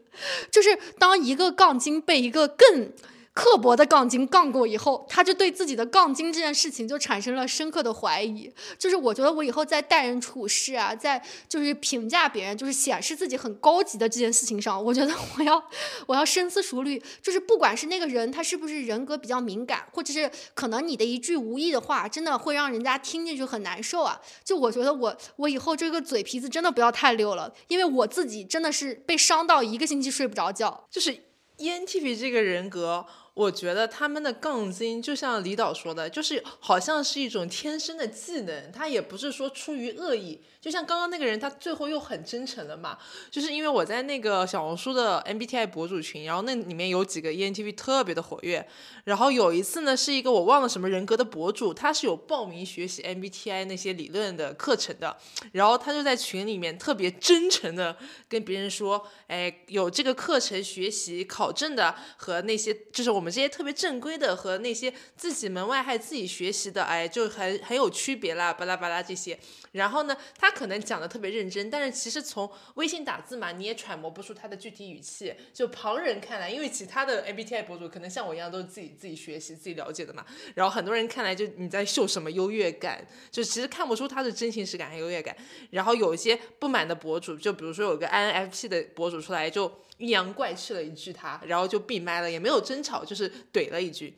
[0.51, 2.93] 就是当一个杠精被一个更
[3.35, 8.53] 刻薄的杠精杠过以后，他就对自己的杠精这件事情就产生了深刻的怀疑。
[8.79, 15.63] 就是我觉得我以后在待人处事啊，在就是评价别人，就是显示自己很高级的这件事情上，我觉得我要
[16.07, 17.01] 我要深思熟虑。
[17.23, 24.21] 就是不管是那个人他是不是人格比较敏感，或者是可能你的一句无意的话，真的会让人家听进去很难受啊。
[24.43, 30.87] 就我觉得我我以后这个嘴皮子真的不要太溜了，因为我自己真的是被伤到一个星期睡不着觉。
[30.91, 31.17] 就是
[31.59, 33.07] ENTP 这个人格。
[33.39, 40.41] 我觉得他们的杠精就像李导说的，就是好像是一种天生的技能，他也不是说出于恶意。
[40.61, 42.99] 就像刚刚那个人，他最后又很真诚了嘛，
[43.31, 48.69] 就是因为我在那个小红书的 MBTI 博主群，然后那里面有几个 ENTP 特别的活跃，
[49.05, 55.17] 然后有一次呢，是一个我忘了什么人格的博主，他是有报名学习 MBTI 那些理论的课程的，
[55.53, 57.97] 然后他就在群里面特别真诚的
[58.29, 69.39] 跟别人说，哎，有这个课程学习考证的和那些就是我们这些特别正规的和那些自己门外汉自己学习的，哎，就很很有区别啦，巴拉巴拉这些，
[69.73, 70.53] 然后呢，他。
[70.59, 75.33] 可能讲的特别认真，但是其实从微信打字嘛，你也揣摩不出他的具体语气。
[75.55, 80.27] 就旁人看来，因为其他的 MBTI 博主可能像我一样都是自己自己学习、自己了解的嘛。
[80.57, 85.37] 然后很多人看来就你在秀什么优越感，就其实看不出他的真情实感和优越感。
[85.71, 94.17] 然后有一些不满的博主，就比如说有个 INFP 的博主出来就阴阳怪气了一句他，然后就闭麦了，也没有争吵，就是怼了一句。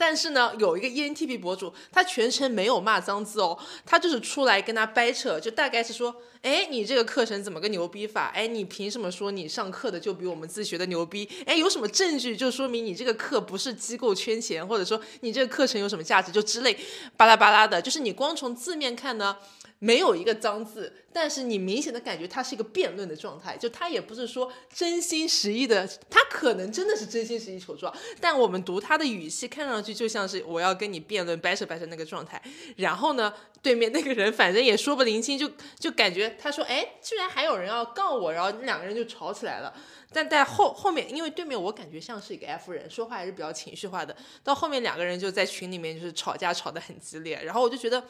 [0.00, 8.26] 但是呢，有一个 ENTP 博主，他全程没有骂脏字哦，他就是出来跟他掰扯，就大概是说，哎，你这个课程怎么个牛逼法？
[8.32, 11.28] 哎，你凭什么说你上课的就比我们自学的牛逼？
[11.46, 16.30] 哎，有什么证据就说明你这个课不是机构圈钱，或者说你这个课程有什么价值？
[16.30, 16.78] 就之类
[17.16, 19.36] 巴拉巴拉的，就是你光从字面看呢。
[19.80, 27.86] 没有一个脏字，但是你明显的感觉它是一个辩论的状态，就他也不是说真心实意的，他可能真的是真心实意求助，
[28.20, 32.42] 但我们读他的语气，看上去就像是我要跟你辩论掰扯掰扯那个状态。
[32.76, 39.72] 然后呢，对面那个人反正也说不灵清，就 就感觉他说，哎，居然还有人要杠我，然后两个人就吵起来了。
[40.12, 48.02] 但在后后面，因为对面我感觉像是一个 F 人，说话还是比较情绪化的，到后面两个人就在群里面就是吵架吵得很激烈，然后我就觉得。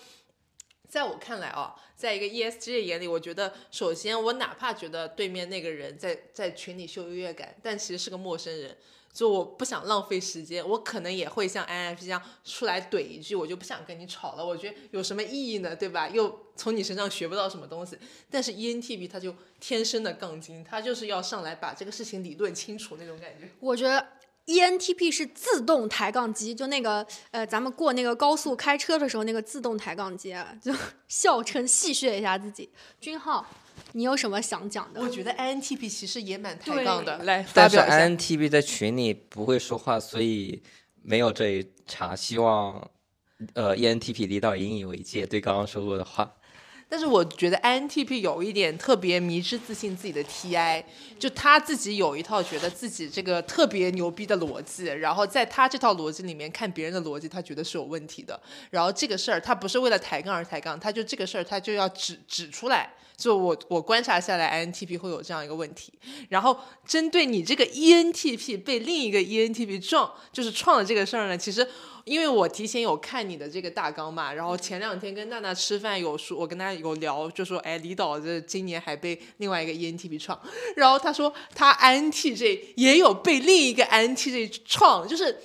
[0.88, 8.76] 在我看来啊，在一个 ESG 的眼里，我觉得首先我哪怕觉得对面那个人在在群里秀优越感，但其实是个陌生人，
[9.12, 14.44] 就我不想浪费时间，我可能也会像 INFP 这样出来怼一句，我就不想跟你吵了。
[14.44, 15.76] 我觉得有什么意义呢？
[15.76, 16.08] 对吧？
[16.08, 17.98] 又从你身上学不到什么东西。
[18.30, 23.48] 但是 ENTP 他就天生的杠精，他就是要上来把这个事情理论清楚那种感觉。
[23.60, 24.17] 我觉得。
[24.48, 30.72] ENTP 是自动抬杠机，就那个呃，咱们过那个高速开车的时候，那个自动抬杠机，啊，就
[31.06, 32.70] 笑称戏谑一下自己。
[32.98, 33.46] 君浩，
[33.92, 35.02] 你有什么想讲的？
[35.02, 37.98] 我觉得 INTP 其实也蛮抬杠的，来发表一下。
[37.98, 40.62] INTP 在群里不会说话，所以
[41.02, 42.16] 没有这一茬。
[42.16, 42.90] 希望
[43.52, 46.32] 呃 ENTP 领导引以为戒，对刚刚说过的话。
[46.88, 50.82] 但是我觉得 INTP 有一点特别迷之自信自己的 TI，
[51.18, 58.40] 就他自己有一套觉得自己这个特别牛逼的逻辑，然后在他这套逻辑里面看别人的逻辑，他觉得是有问题的。
[58.70, 62.94] 然后这个事儿他不是为了抬杠而抬杠，他就这个事儿他就要指指出来。
[63.18, 65.92] 就我我观察下来，INTP 会有这样一个问题。
[66.28, 71.66] 然后针对你这个 ENTP 被另一个 ENTP 撞，就是撞的这个事儿呢，其实
[72.08, 80.40] 因为我提前有看你的这个大纲嘛，然后前两天跟娜娜吃饭有说，我跟她有聊，就说，哎，李导这今年还被另外一个 ENTP 创，
[80.76, 85.36] 然后他说他 INTJ 也有被另一个 INTJ 创，就是。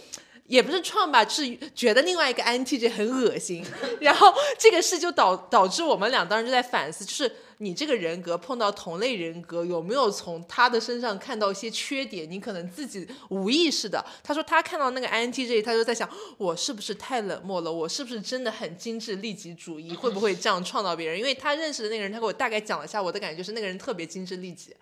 [0.46, 3.66] 也不是创吧，是觉得另外一个 INTJ 很恶心，
[4.02, 12.30] 然后这个事就导导致我们俩当时就在反思，就是你这个人格碰到同类人格，有没有从他的身上看到一些缺点？
[12.30, 14.04] 你可能自己无意识的。
[14.22, 17.72] 他说他看到那个 INTJ，他就在想，我是不是太冷漠了？
[17.72, 19.96] 我是不是真的很精致利己主义？
[19.96, 21.18] 会不会这样创造别人？
[21.18, 24.76] 因为他认识的那个人，他给我大概讲了一下，我的感觉就是那个人特别精致利己。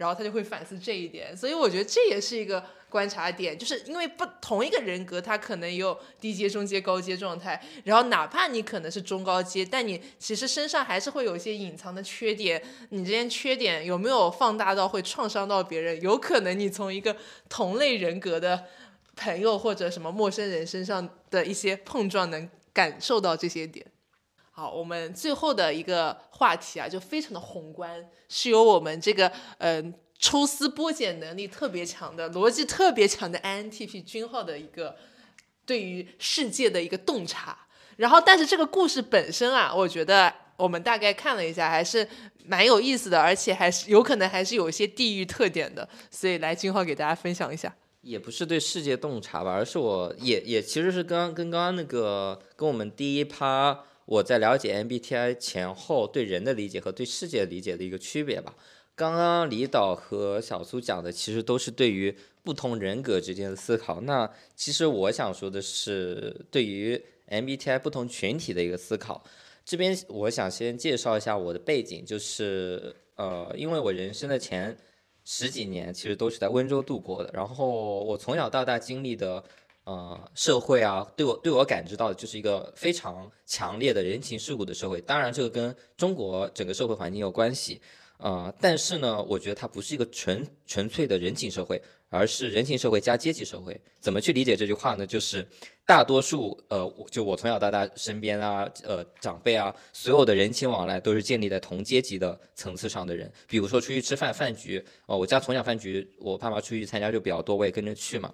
[0.00, 16.00] 然后他就会反思这一点，所以我觉得这也是一个观察点，就是因为不同一个人格，他可能也有低阶、中阶、高阶状态，然后哪怕你可能是中高阶，但你其实身上还是会有一些隐藏的缺点，你这些缺点有没有放大到会创伤到别人？
[16.00, 17.14] 有可能你从一个
[17.50, 18.64] 同类人格的
[19.16, 23.84] 朋友或者什么陌生人身上的一些碰撞，能感受到这些点。
[24.60, 34.94] 好，我们最后的一个话题啊，就非常的宏观，是由我们这个嗯、抽丝剥茧能力特别强的、逻辑特别强的 INTP 君浩的一个
[35.64, 37.56] 对于世界的一个洞察。
[37.96, 42.06] 然后，但是这个故事本身啊，我觉得我们大概看了一下，还是
[42.44, 45.88] 蛮有意思的，而且还是有可能还是有一些地域特点的。
[46.10, 47.74] 所以，来君浩给大家分享一下。
[48.02, 58.56] 也不是对世界洞察吧，而是我也也其实是刚跟刚刚那个跟我们第一趴我在了解 MBTI 前后对人的理解和对世界理解的一个区别吧。
[58.96, 69.22] 刚刚李导和小苏讲的其实都是对于不同人格之间的思考，那其实我想说的是对于 MBTI 不同群体的一个思考。
[69.64, 74.76] 这边我想先介绍一下我的背景，就是呃，因为我人生的前
[75.24, 79.44] 十几年其实都是在温州度过的，然后我从小到大经历的
[79.84, 85.00] 呃社会啊，对我对我感知到的就是一个非常强烈的人情世故的社会。
[85.00, 87.80] 当然，这个跟中国整个社会环境有关系，
[88.18, 93.80] 呃，但是呢，我觉得它不是一个纯纯粹的人情社会，而是人情社会加阶级社会。
[93.98, 95.06] 怎么去理解这句话呢？
[95.06, 95.46] 就是
[95.86, 103.30] 大多数呃，就我从小到大身边啊，呃，长辈啊，所有的人情往来都是建立在同阶级的层次上的人。
[103.48, 108.32] 比如说出去吃饭饭局，哦、我家从小饭局，我爸妈出去参加就比较多，我也跟着去嘛。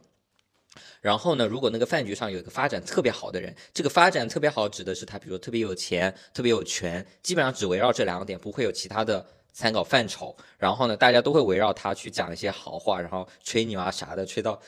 [1.00, 10.36] 然后呢，如果那个饭局上有一个发展特别好的人，这个发展特别好指的是他，比如说特别有钱、特别有权，基本上只围绕这两个点，不会有其他的参考范畴。
[10.58, 14.60] 然后呢，大家都会围绕他去讲一些好话，然后吹牛啊啥的，吹到、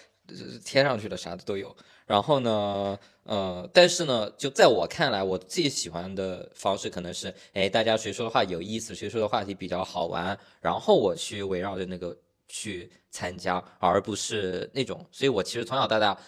[0.65, 1.75] 天上去了，啥的都有。
[2.07, 12.17] 然后呢，呃，但是呢，就在我看来，我自己喜欢的方式可能是，哎，大家谁说的话有意思，谁说的话题比较好玩，然后我去围绕着那个
[12.49, 15.07] 去参加，而不是那种。
[15.13, 16.19] 所以我其实从小到大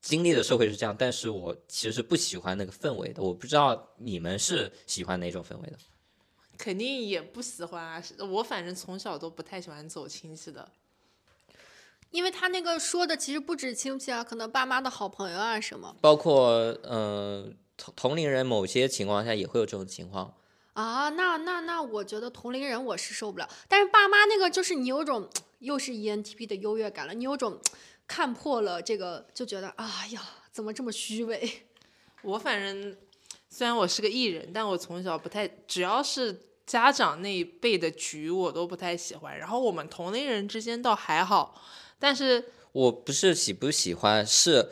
[0.00, 3.22] 经历的社会是这样，但是我其实是不喜欢那个氛围的。
[3.22, 5.76] 我不知道你们是喜欢哪种氛围的？
[6.56, 10.66] 肯定也不喜欢啊，我反正从小都不太喜欢走亲戚的。
[12.12, 16.50] 因为他那个说的其实不止亲戚啊，可能爸妈的好朋友啊什么包括
[16.84, 20.32] 嗯、呃同同龄人，某些情况下也会有这种情况。
[20.72, 21.10] 啊。
[21.10, 27.60] 那那那，我觉得同龄人我是受不了，但是爸妈那个就是你有种又是 E ENTP 的优越感了，你有种
[28.06, 31.66] 看破了这个，就觉得哎呀，怎么这么虚伪？
[32.22, 32.96] 我反正
[33.48, 39.38] 虽然我是个艺人，但我从小不太，只要是家长那一辈的局，我都不太喜欢。
[39.38, 41.60] 然后我们同龄人之间倒还好，
[41.98, 44.70] 但是我不是喜不喜欢，是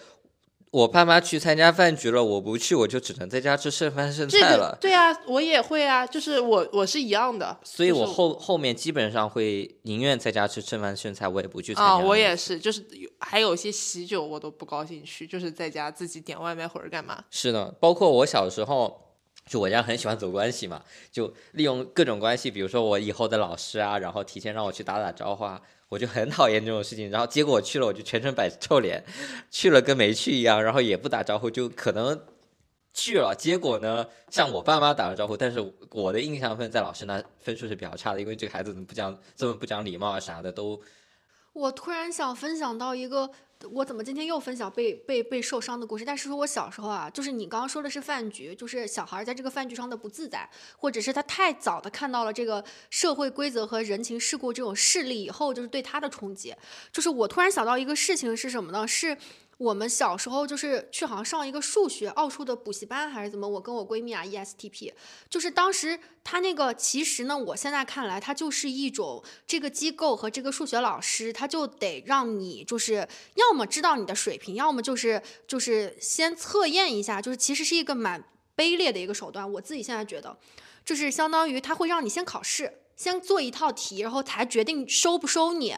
[0.75, 4.77] 我爸妈去参加饭局了，我不去，我就只能在家吃剩饭剩这个菜了。
[4.81, 11.97] 对啊，我也会啊，就是我我是一样的，所以我就是后后面基本上会宁愿在家吃剩饭剩菜，我也不去参加。
[11.99, 17.23] 我也是，就是有还有一些喜酒我都不高兴去，就是在家自己点外卖或者干嘛。
[17.31, 19.15] 是的，包括我小时候，
[19.49, 20.83] 就我家很喜欢走关系嘛，
[21.13, 27.11] 就利用各种关系，比如说我以后的老师啊，然后提前让我去打打招呼啊，我就很讨厌这种事情。
[27.11, 29.05] 然后结果我去了，我就全程摆臭脸，
[29.51, 32.21] 去了跟没去一样，然后也不打招呼，就可能
[32.93, 35.61] 去了，结果呢，像我爸妈打了招呼，但是
[35.91, 40.81] 我的印象分在老师那分数是比较差的，因为这个孩子怎么不讲这么不讲礼貌啊啥的都。
[41.55, 43.31] 我突然想分享到一个，
[43.71, 46.05] 我怎么今天又分享被被被受伤的故事？
[46.05, 56.53] 但是说我小时候啊，就是你刚刚说的是饭局，就是小孩在这个饭局上的不自在，或者是他太早的看到了这个社会规则和人情世故这种势力以后，就是对他的冲击。
[56.93, 58.87] 就是我突然想到一个事情是什么呢？
[58.87, 59.17] 是。
[59.59, 63.49] 我们小时候就是去好像上一个数学奥数的补习班还是怎么？
[63.49, 64.93] 我跟我闺蜜啊，ESTP，
[65.31, 78.25] 就是当时他那个其实呢，我现在看来，它就是一种这个机构和这个数学老师，他就得让你就是要么知道你的水平，要么就是就是先测验一下，就是其实是一个蛮
[78.57, 79.51] 卑劣的一个手段。
[79.53, 80.37] 我自己现在觉得，
[80.85, 85.77] 就是相当于他会让你先考试，先做一套题，然后才决定收不收你，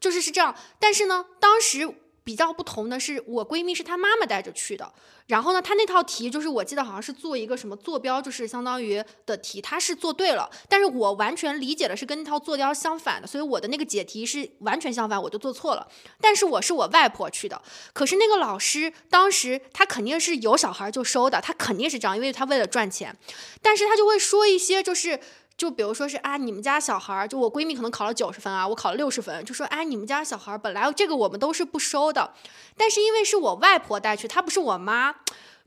[0.00, 0.56] 就是是这样。
[0.78, 1.94] 但是呢，当时。
[2.30, 4.92] 比较不同的是，我闺蜜是她妈妈带着去的，
[5.26, 15.84] 然后呢，她那套题就是我记得好像是做一个什么坐标，就是相当于的题，她是做对了，但是我完全理解的是跟那套坐标相反的，所以我的那个解题是完全相反，我就做错了。
[16.20, 17.60] 但是我是我外婆去的，
[17.92, 23.12] 可是那个老师当时他肯定是有小孩就收的，他肯定是这样，因为他为了赚钱，
[23.60, 25.18] 但是他就会说一些就是。
[25.60, 32.32] 就比如说是啊，你们家小孩儿，就我闺蜜可能考了九十分啊，我考了六十分，就说哎，你们家小孩儿本来这个我们都是不收的，
[32.78, 35.16] 但是因为是我外婆带去，她不是我妈，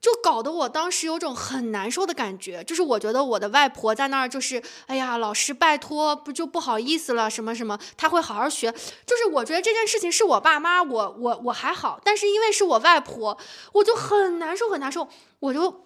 [0.01, 8.71] 就搞得我当时有种很难受的感觉，就是我觉得我的外婆在那儿，就是哎呀，老师拜托，不就不好意思了，什么什么，他会好好学，
[9.05, 13.37] 就是我觉得这件事情是我爸妈，我我我还好，但是因为是我外婆，
[13.73, 15.07] 我就很难受很难受，
[15.39, 15.83] 我就。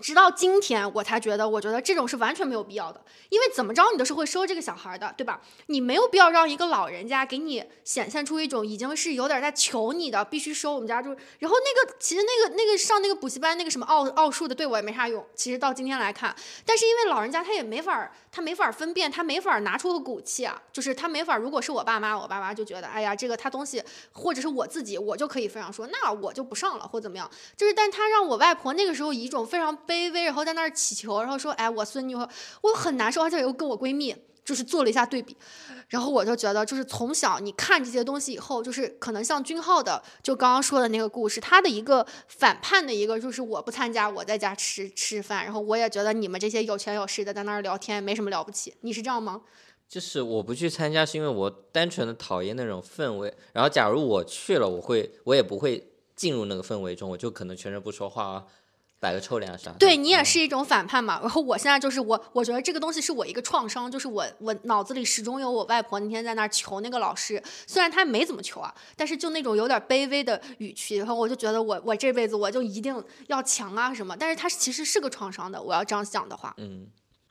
[0.00, 5.40] 直到今天，我才觉得，我觉得这种是完全没有必要的，因为怎么着你都是会收这个小孩的，对吧？
[5.66, 11.10] 你没有必要让一个老人家给你显现出一种已经是有点在求你的，必须收我们家就。
[11.38, 15.24] 然后那个其实那个那个上那个补习班那个什么奥奥数的，对我也没啥用。
[15.34, 16.34] 其实到今天来看，
[16.64, 21.36] 但是因为老人家他也没法，他没法分辨，他没法拿出个骨气啊，就是他没法。
[21.36, 27.28] 如果是我爸妈，我爸妈就觉得，哎呀，这个他东西，或者是我自己，我就可以非常说，那我就不上了或怎么样。
[27.56, 29.70] 就是，但他让我外婆那个时候以一种非常。
[29.86, 34.14] 卑微，然后在那儿祈求，然后说：“哎，我孙女，我很难受。”而且又跟我闺蜜
[34.50, 35.36] 就是做了一下对比，
[35.90, 48.74] 然后我就觉得，就是从小你看这些东西以后，就是可能像君浩的，就刚刚说的那个故事，他的一个反叛的一个，就是我不参加，我在家吃吃饭，然后我也觉得你们这些有权有势的在那儿聊天没什么了不起。
[48.80, 49.42] 你是这样吗？
[49.88, 53.32] 就是我不去参加，是因为我单纯的讨厌那种氛围。
[53.52, 58.44] 然后假如我去了，我会我也不会进入那个氛围中，我就可能全程不说话啊。
[59.00, 59.72] 摆个臭脸啥？
[59.78, 61.18] 对你也是一种反叛嘛。
[61.22, 74.14] 然后我现在就是我，我觉得这个东西是我一个创伤，就是我我脑子里始终有我外婆那天在那儿求那个老师，虽然她没怎么求啊，但是就那种有点卑微的语气，然后我就觉得我我这辈子我就一定要强啊什么。
[74.14, 76.54] 但是它其实是个创伤的，我要这样想的话。
[76.58, 76.86] 嗯，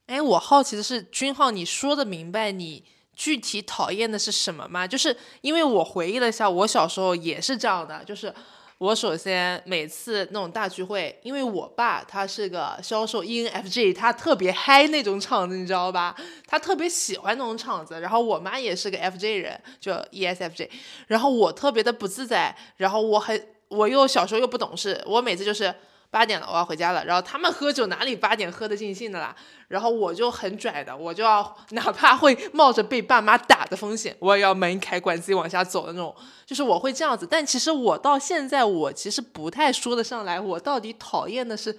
[0.08, 4.88] 哎，我好奇的是，君浩，你说的明白你具体讨厌的是什么吗？
[4.88, 8.34] 就是因为我回忆了一下，我小时候也是这样的，就是。
[8.80, 16.16] 我首先每次那种大聚会，因为我爸他是个销售 ENFJ，他特别嗨那种场子，你知道吧？
[16.48, 18.00] 他特别喜欢那种场子。
[18.00, 20.70] 然后我妈也是个 FJ 人，就 ESFJ。
[21.08, 25.76] 然后我特别的不自在，然后我很我又小时候又不懂事，我每次就是。
[26.12, 27.06] 八点了，我要回家了。
[27.06, 29.36] 然后他们喝酒哪里八点喝得尽兴的啦？
[29.68, 36.16] 然后我就很拽的，我就要哪怕会冒着被爸妈打的风险，我也要门开关自己往下走的那种。
[36.46, 37.28] 就是我会这样子。
[37.30, 41.78] 但其实我到现在，我其实不太说得上来，我到底讨厌的是。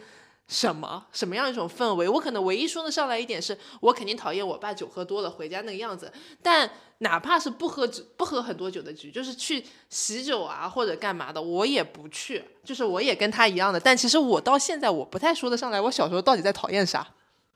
[0.51, 2.09] 什么什么样一种氛围？
[2.09, 6.13] 我可能唯一说得上来一点是，我肯定讨厌我爸酒喝多了回家那个样子。
[6.43, 12.45] 但哪怕是不喝酒、不喝很多酒的局，就是去喜酒啊或者干嘛的，我也不去。
[12.65, 13.79] 就是我也跟他一样的。
[13.79, 17.07] 但其实我到现在我不太说得上来，我小时候到底在讨厌啥？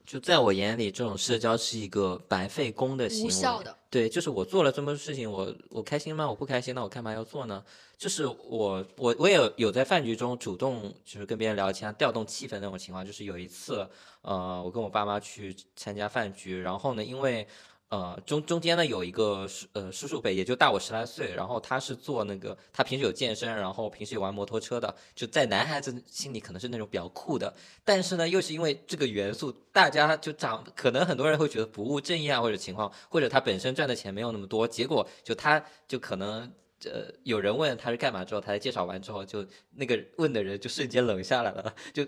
[0.07, 3.65] 就在我眼里，这种社交是一个白费功的行为。
[3.91, 6.29] 对，就是我做了这么多事情，我我开心吗？
[6.29, 7.65] 我不开心，那我干嘛要做呢？
[7.97, 13.05] 就是我我我也有在饭局中主动就是跟别人聊天，调动气氛那种情况。
[13.05, 13.89] 就是有一次，
[14.23, 17.47] 呃，我跟我爸妈去参加饭局，然后呢，因为。
[17.91, 27.55] 呃，中中间呢有一个叔呃叔叔辈，也就大我十来岁，然后他是做那个，他平时有健身，然后平时有玩摩托车的，就在男孩子心里可能是那种比较酷的，
[27.85, 36.51] 但是呢，又是因为这个元素，大家就长，可能很多人会觉得不务正业啊，或者情况，或者他本身赚的钱没有那么多，结果就他就可能
[36.87, 42.05] 呃有人问他是干嘛之后，他在介绍完之后，就那个问的人就瞬间冷下来了，就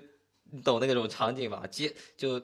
[0.50, 1.64] 你懂那种场景吧？
[1.70, 2.40] 接就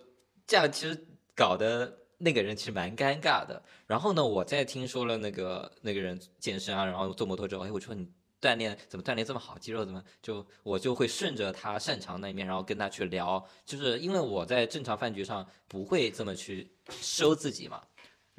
[0.46, 0.96] 这样，其实
[1.34, 1.98] 搞得。
[2.24, 3.60] 那个人其实蛮尴尬的。
[3.86, 8.08] 然后呢，我在听说了那个那个人健身啊，然后坐摩托之后，哎，我说你
[8.40, 17.82] 锻炼怎么锻炼这么好，肌肉怎么就我就会顺着他擅长那一面，然后跟他去聊，就是因为我在正常饭局上不会这么去收自己嘛，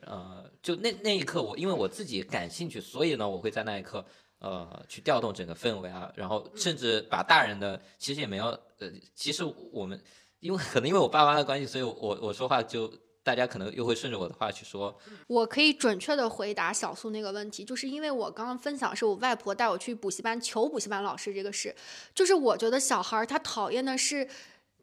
[0.07, 4.03] 呃，就那那一刻我因为我自己感兴趣，所以呢，我会在那一刻
[4.39, 8.45] 呃去调动整个氛围啊，然后甚至把大人的其实也没有
[8.79, 10.01] 呃，其实我们
[10.39, 12.91] 因为可能因为我爸妈的关系，所以我我说话就。
[13.23, 14.95] 大家可能又会顺着我的话去说，
[15.27, 21.73] 我可以准确的回答小苏那个问题，就是因为我刚刚分享是我外婆带我去补习班求补习班老师这个事，
[22.13, 24.27] 就是我觉得小孩儿他讨厌的是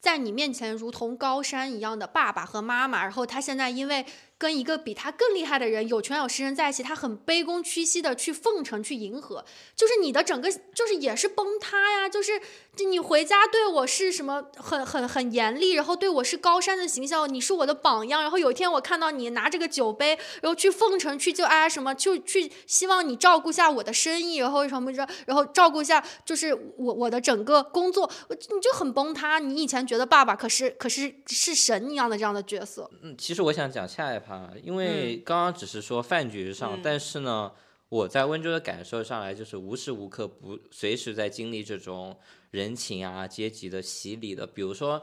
[0.01, 4.05] 在你面前如同高山一样的爸爸和妈妈，然后他现在因为。
[4.41, 9.45] 跟一个比他更厉害的人有权有势人在一起，他很卑躬屈膝的去奉承、去迎合，
[9.77, 12.09] 就是你的整个就是也是崩塌呀。
[12.09, 12.41] 就是
[12.79, 18.23] 你回家对我是什么很很很严厉，然后对我是高山的形象，你是我的榜样。
[18.23, 29.39] 然后有一天我看到你拿这个酒杯，然后去奉承、去就哎什么，就去希望你照顾下我的生意，然后什么着，然后照顾下就是我我的整个工作，你就很崩塌。
[29.39, 32.91] 你以前觉得爸爸可是可是是神一样的这样的角色。
[33.03, 34.30] 嗯，其实我想讲下一趴。
[34.31, 37.51] 啊，因为刚刚只是说饭局上，但是呢，
[37.89, 42.17] 我在温州的感受上来就是无时无刻不随时在经历这种
[42.53, 44.47] 人情啊、阶级的洗礼的。
[44.47, 45.03] 比如说，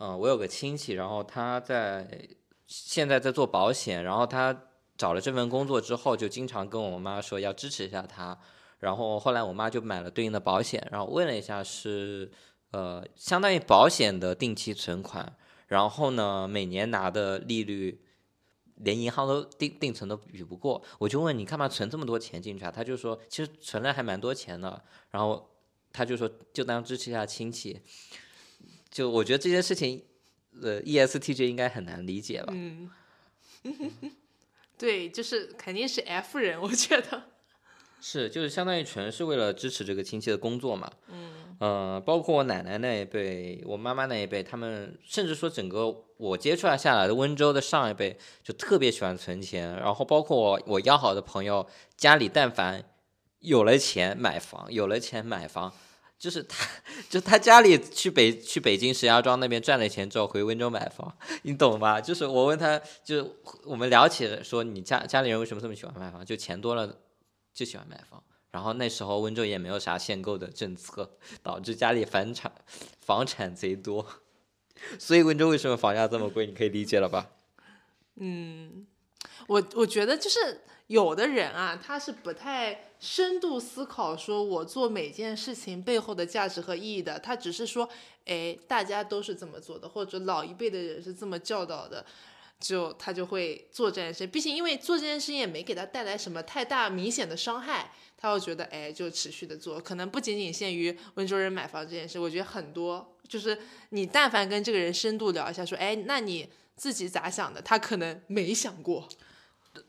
[0.00, 2.28] 嗯，我有个亲戚，然后他在
[2.66, 4.54] 现在在做保险，然后他
[4.98, 8.38] 找了这份工作之后，就经常跟我妈说要支持一下他。
[8.80, 12.30] 然后后来我妈就买了对应的保险，然后问了一下是
[12.72, 15.34] 呃，相当于保险的定期存款，
[15.68, 18.02] 然后呢，每年拿的利率。
[18.84, 22.70] 连银行都定定存都比不过，我就问你干嘛存这么多钱进去啊？
[22.70, 25.50] 他就说其实存了还蛮多钱的，然后
[25.92, 27.80] 他就说就当支持一下亲戚，
[28.90, 30.04] 就我觉得这件事情，
[30.62, 32.52] 呃，ESTJ 应该很难理解吧？
[32.54, 32.90] 嗯，
[34.78, 37.24] 对，就是肯定是 F 人，我觉得
[38.00, 40.92] 是，就是相当于全是为了支持这个亲戚的工作嘛。
[41.08, 41.37] 嗯。
[41.60, 49.74] 嗯，包括我奶奶那一辈，我妈妈那一辈，他们甚至说整个我接触下来的温州的上一辈，就特别喜欢存钱。
[49.76, 52.84] 然后包括我我要好的朋友，家里但凡
[53.40, 55.72] 有了钱买房，有了钱买房，
[56.16, 56.64] 就是他，
[57.10, 62.00] 就他家里去北去北京石家庄那边赚了钱之后回温州买房，你懂吧？
[62.00, 63.34] 就是我问他，就
[63.64, 66.98] 我们聊起说你家家里人为什么这么喜欢买房，就钱多了
[67.52, 68.22] 就喜欢买房。
[68.50, 71.10] 然后那时候温州也没有啥限购的政策，
[71.42, 72.52] 导致家里房产
[73.00, 74.06] 房产贼多，
[74.98, 77.30] 所以温州为什么房价这么贵，你可以理解了吧？
[78.16, 78.86] 嗯，
[79.46, 87.88] 我我觉得就是有的人啊，他是不太深度思考，说我做每件事情背后的价值和意义的，他只是说，
[88.24, 92.04] 哎，大家都是这么做的，或者老一辈的人是这么教导的。
[92.60, 103.56] 就他就会做这件事，毕竟因为做这件事情也没给他带来什么太大明显的伤害，他会觉得哎，就持续的做，可能不仅仅限于温州人买房这件事，我觉得很多就是
[103.90, 107.62] 你但凡跟这个人深度聊一下，说哎，那你自己咋想的？
[107.62, 109.08] 他可能没想过。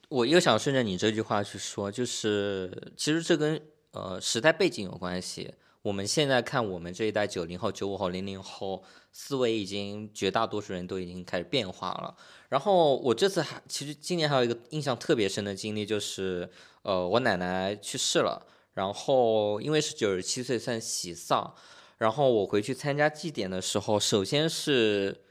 [0.09, 3.59] 我又想顺着你这句话去说，就是其实这跟
[3.91, 5.51] 呃时代背景有关系。
[5.81, 12.15] 我们现在看我们这一代九零后、九五后、零零后，思维已经绝大多数人都已经开始变化了。
[12.49, 16.49] 然后我这次还其实今年还有一个印象特别深的经历，就是
[16.81, 21.53] 呃我奶奶去世了，然后因为是九十七岁算喜丧，
[21.99, 25.21] 然后我回去参加祭典的时候，首先是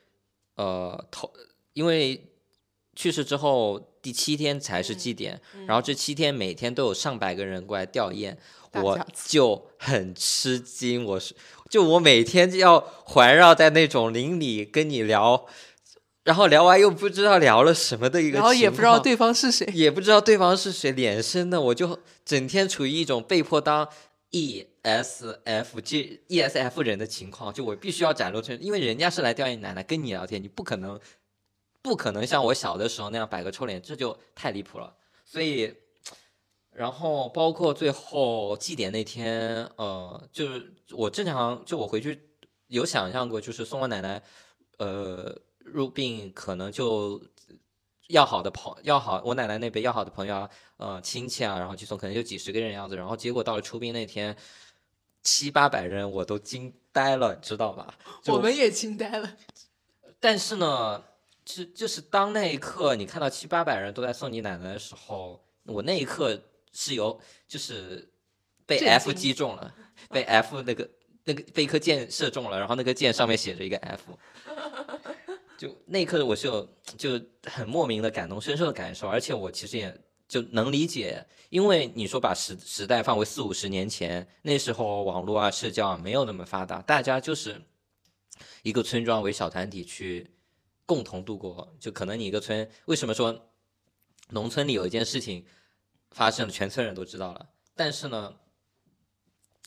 [0.57, 1.33] 呃头
[1.73, 2.33] 因为
[2.95, 8.37] 去世之后第七天才是祭典，然后这七天每天都有上百个人过来吊唁。
[8.75, 11.35] 我就很吃惊，我是
[11.71, 15.47] 就我每天就要环绕在那种邻里跟你聊，
[16.29, 23.89] 然后聊完又不知道聊了什么的一个，然后也不知道对方是谁，也不知道对方是谁，脸生的，我就整天处于一种被迫当
[24.33, 31.01] E S F G E S F 人的情况，就我必须要展露出，因为人家是来吊唁奶奶跟你聊天，你不可能
[31.81, 35.73] 不可能像我小的时候那样摆个臭脸，这就太离谱了，所以。
[36.75, 42.21] 然后包括最后祭典那天，呃，就是我正常就我回去
[42.69, 44.23] 有想象过，就是送我奶奶，
[44.77, 45.37] 呃，
[45.73, 47.23] 入殡可能就
[48.09, 52.97] 要好的朋要好我奶奶那边要好的朋友啊，呃，亲戚啊，然后去送，可能就几十个人样子。
[52.97, 54.37] 然后结果到了出殡那天，
[55.23, 57.95] 七八百人，我都惊呆了，知道吧？
[58.27, 59.37] 我们也惊呆了。
[60.21, 61.05] 但是呢，
[61.47, 66.41] 是就是当那一刻你看到七八百人都在送你奶奶的时候，我那一刻。
[66.71, 68.09] 是有就是
[68.67, 69.75] 被 F 击中了，
[70.11, 70.89] 被 F 那个
[71.25, 74.17] 那个被一颗箭射中了，然后那个箭上面写着一个 F，
[75.59, 87.61] 就那一刻我是有就很莫名的感同身受的感受，而且我其实也就能理解，因为你说把时时代放回四五十年前，那时候网络啊、社交啊没有那么发达，大家就是
[88.63, 90.31] 一个村庄为小团体去
[90.87, 91.77] 共同度过。
[91.81, 93.51] 就可能你一个村，为什么说
[94.29, 95.45] 农村里有一件事情
[96.13, 98.33] 发生了，全村人都知道了，但是呢，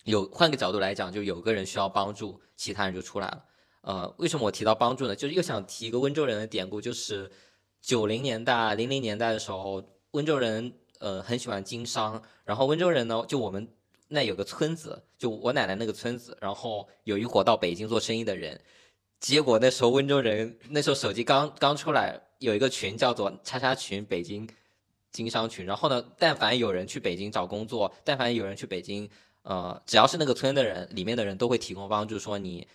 [0.05, 3.45] 有换个角度来讲，就有个人需要帮助，其他人就出来了。
[3.81, 5.15] 呃，为什么我提到帮助呢？
[5.15, 7.31] 就是又想提一个温州人的典故，就是
[7.81, 13.67] 九零年代、零零年代的时候，温州人呃很喜欢经商，然后温州人呢，就我们
[14.07, 18.61] 那有个村子，就我奶奶那个村子，然后有一伙到北京做生意的人，
[19.19, 24.47] 结果那时候温州人那时候手机刚刚出来，有一个群叫做“叉叉群”北京
[25.11, 29.09] 经商群，然后呢，但凡有人去北京找工作，但凡有人去北京，
[29.41, 32.67] 呃，只要是那个村的人，里面的人都会提供帮助，说你。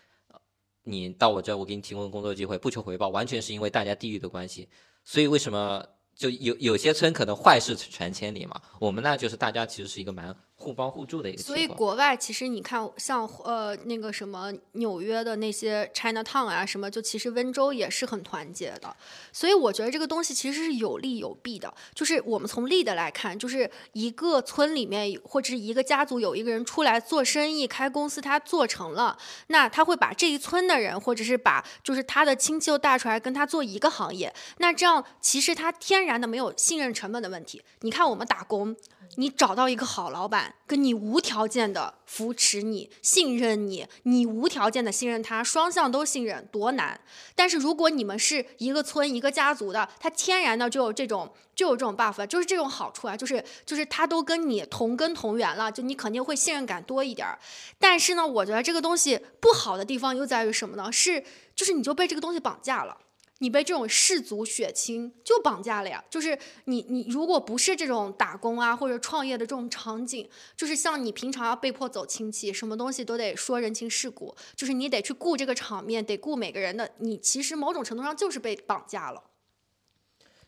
[0.89, 4.69] 你到我这，我给你提供工作机会，不求回报，完全是因为大家地域的关系。
[5.05, 5.85] 所以为什么
[6.15, 8.61] 就有有些村可能坏事传千里嘛？
[8.81, 10.35] 我们那就是大家其实是一个蛮。
[10.59, 18.97] 互帮互助的一个，所以国外其实你看，像呃那个什么纽约的那些 China Town 啊，什么就其实温州也是很团结的。
[19.33, 21.73] 所以我觉得这个东西其实是有利有弊的。
[21.95, 37.63] 就是我们从利的来看，就是一个村里面或者是一个家族有一个人出来做生意开公司，他做成了，那他会把这一村的人或者是把就是他的亲戚又带出来跟他做一个行业，那这样其实他天然的没有信任成本的问题。
[37.83, 38.75] 你看我们打工。
[39.15, 47.01] 你找到一个好老板，跟你无条件的扶持你、信任你，你无条件的信任他，双向都信任，多难！
[47.35, 57.39] 但是如果你们是一个村、一个家族的，他天然的就有这种就有这种 buff，就是这种好处啊，就是就是他都跟你同根同源了，就你肯定会信任感多一点儿。
[57.79, 60.91] 但是呢，我觉得这个东西不好的地方又在于什么呢？
[60.93, 62.99] 是就是你就被这个东西绑架了。
[63.41, 66.03] 你被这种氏族血亲就绑架了呀！
[66.09, 70.27] 就是你，你如果不是这种打工啊或者创业的这种场景，
[70.57, 79.23] 就是像你平常要被迫走亲戚，什么东西都得说人情世故，就是你得去顾这个场面，得顾每个人的，你其实某种程度上就是被绑架了。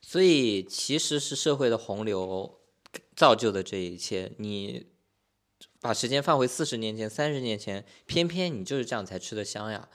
[0.01, 2.59] 所以其实是社会的洪流
[3.14, 4.32] 造就的这一切。
[4.39, 4.86] 你
[5.82, 9.91] 把时间放回四十年前、三十年前，偏偏你就是这样才吃得香呀！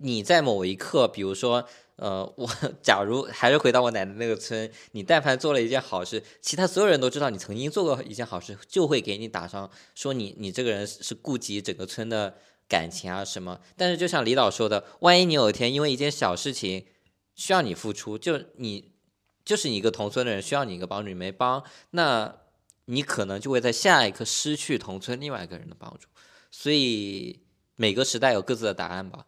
[0.00, 1.68] 你在某一刻，比如说。
[1.96, 2.46] 呃，我
[2.82, 12.36] 假如还是回到我奶奶那个村，你但凡做了一件好事，其他所有人都知道你曾经做过一件好事，就会给你打上说你你这个人是顾及整个村的
[12.68, 13.60] 感情啊什么。
[13.76, 16.84] 但是就像李导说的，万一你有一天因为一件小事情
[17.34, 18.92] 需要你付出，就你
[19.42, 22.36] 就是你一个同村的人需要你一个帮助，你没帮，那
[22.84, 26.08] 你可能就会在下一刻失去同村另外一个人的帮助。
[26.50, 27.40] 所以
[27.74, 29.26] 每个时代有各自的答案吧。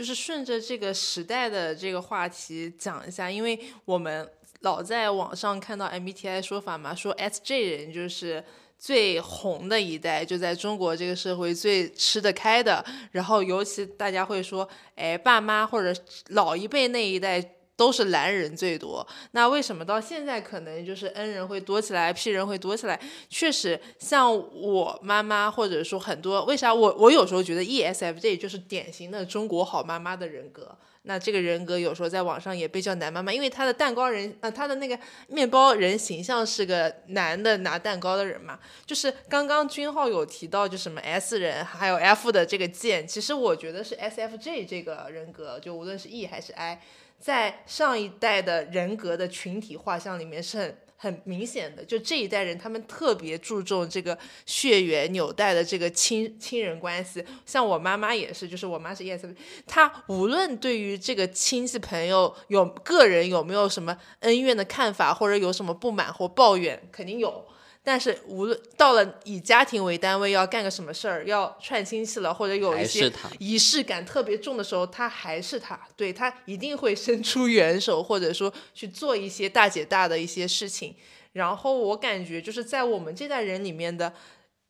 [0.00, 4.26] 就是顺着这个时代的这个话题讲一下，因为我们
[4.60, 8.42] 老在网上看到 MBTI 说法嘛，说 SJ 人就是
[8.78, 12.82] 最红的一代，就在中国这个社会最吃得开的。
[13.12, 15.94] 然后尤其大家会说，哎，爸妈或者
[16.28, 17.56] 老一辈那一代。
[17.80, 23.00] 都是蓝人最多，那为什么到现在可能就是 N 人会多起来，P 人会多起来？
[23.30, 30.76] 确实，像我妈妈或者说很多，为啥我我有时候觉得 ESFJ 就是典型的中国好妈妈的人格。
[31.04, 38.58] 那这个人格有时候在网上也被叫男妈妈，因为他的蛋糕人，呃，他的那个面包人形象是个男的拿蛋糕的人嘛。
[38.84, 46.78] 就是刚刚君浩有提到，就什么 S 人还有 F 的这个键，其实我觉得是 SFJ 这个人格，就无论是 E 还是 I。
[47.20, 59.34] 在上一代的人格的群体画像里面是很很明显的，就这一代人他们特别注重这个血缘纽带的这个亲亲人关系，像我妈妈也是，就是我妈是 yes，
[59.66, 67.46] 她无论对于这个亲戚朋友有个人有没有什么恩怨的看法，或者有什么不满或抱怨，肯定有。
[67.82, 80.94] 但是无论到了以家庭为单位要干个什么事儿，要串亲戚了，或者有一些仪式感特别重的时候，他还是他，对他一定会伸出援手，或者说去做一些大姐大的一些事情。
[81.32, 84.12] 然后我感觉就是在我们这代人里面的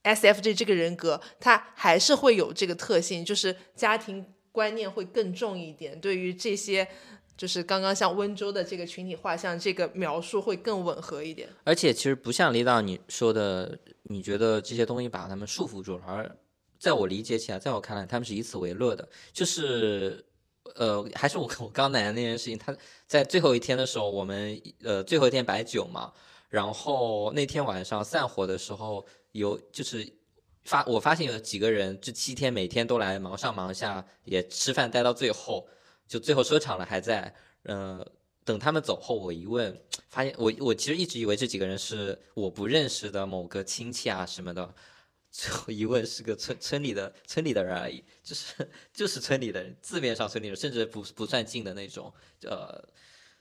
[0.05, 6.87] SFJ 这个人格，他还是会有这个特性，就是家庭观念会更重一点，对于这些。
[7.41, 11.49] 就是刚刚像温州的这个群体画像，这个描述会更吻合一点。
[11.65, 16.37] 而且其实不像李导你说的，你觉得这些东西把他们束缚住了，而
[16.79, 19.09] 在我理解起来，在我看来，他们是以此为乐的。
[19.33, 20.23] 就是，
[20.75, 22.77] 呃，还是我 我刚奶奶那件事情，他
[23.07, 26.13] 在最后一天的时候，我们呃最后一天摆酒嘛，
[26.51, 30.07] 然后那天晚上散伙的时候，有就是
[30.65, 35.67] 发我发现有几个人这七天每天都来忙上忙下，也吃饭待到最后。
[36.11, 37.33] 就最后收场了，还在，
[37.63, 38.05] 呃，
[38.45, 44.75] 等他们走后，我一问，发现我我其实一直以为这几个人是我不认识的某个亲戚啊什么的，
[45.31, 52.85] 最后一问是个村村里的村里的人而已，就是就是村里的人，字面上村里人，甚至不不算近的那种，呃，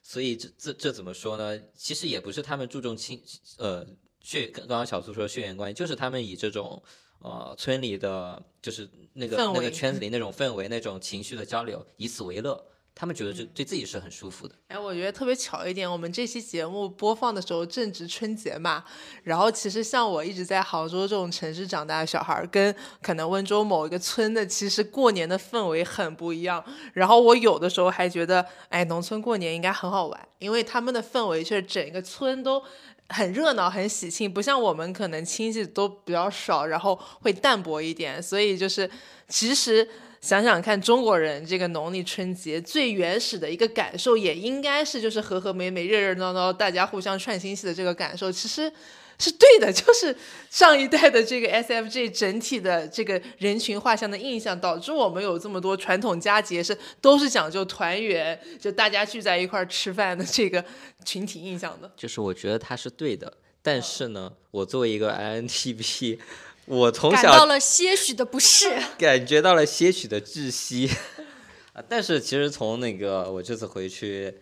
[0.03, 1.59] 所以这这这怎么说呢？
[1.75, 3.19] 其实也不是他们注重亲
[3.57, 3.83] 呃
[4.21, 6.83] 血，刚刚小苏说血缘关系，就是他们以这种。
[7.21, 12.63] 呃，村里的就是那个那个圈子里那种氛围，那种情绪的交流，以此为乐，
[12.95, 14.55] 他们觉得这对自己是很舒服的。
[14.69, 18.85] 哎，我觉得特别巧一点，我们这期节目播放的时候正值春节嘛，
[19.23, 26.63] 然后其实像我一直在杭州这种城市长大的小孩，跟可能温州某一个村的，其实过年的氛围很不一样。
[26.93, 32.63] 然后我有的时候还觉得，哎，农村过年应该很好玩，因为他们的氛围就是整个村都。
[33.09, 38.21] 很热闹，很喜庆，不像我们可能亲戚都比较少，然后会淡薄一点。
[38.23, 38.89] 所以就是，
[39.27, 39.87] 其实
[40.21, 48.31] 想想看，中国人这个农历春节最原始的一个感受，也应该是就是和和美美、热热闹闹，大家互相串亲戚的这个感受。
[48.31, 48.71] 其实。
[49.19, 50.15] 是对的， 就是
[50.49, 60.63] 上一代的这个 SFG 整体的这个人群画像的印象，导致我们有这么多传统佳节是都是讲究团圆，就大家聚在一块儿吃饭的这个
[61.03, 61.91] 群体印象的。
[61.97, 66.17] 就是我觉得他是对的，但是呢，我作为一个 INTP，
[66.65, 70.89] 我从小感到了些许的不适， 感觉到了些许的窒息
[71.73, 71.83] 啊。
[71.89, 74.33] 但是其实从那个我这次回去。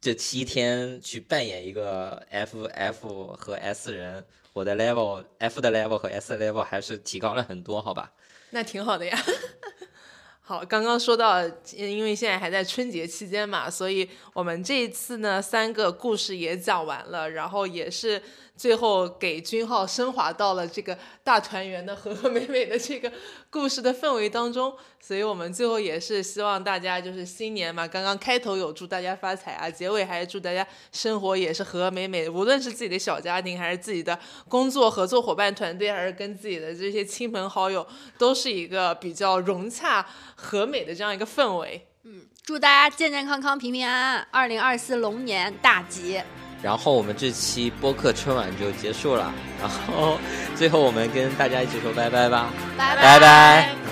[0.00, 8.12] 这七天去扮演一个 F F 和 S 人，我的 level F 的 level 和 S level 还是提高了很多，好吧？
[8.50, 9.18] 那挺好的呀。
[10.40, 18.22] 好，刚刚说到，因为现在还在春节期间嘛，所以我们这一次呢，三个故事也讲完了，然后也是。
[18.58, 23.10] 最后给君浩升华到了这个大团圆的和和美美的这个
[23.48, 37.86] 故事的氛围当中，所以我们最后也是希望大家就是新年嘛，刚刚开头有祝大家发财啊，结尾还是祝大家生活也是和和美美，无论是自己的小家庭，还是自己的工作合作伙伴团队，还是跟自己的这些亲朋好友，
[38.18, 40.04] 都是一个比较融洽
[40.34, 41.86] 和美的这样一个氛围。
[42.02, 46.20] 嗯，祝大家健健康康、平平安安，二零二四龙年大吉。
[46.62, 50.18] 然后我们这期播客春晚就结束了，然后
[50.56, 53.87] 最后我们跟大家一起说拜拜吧，拜拜拜。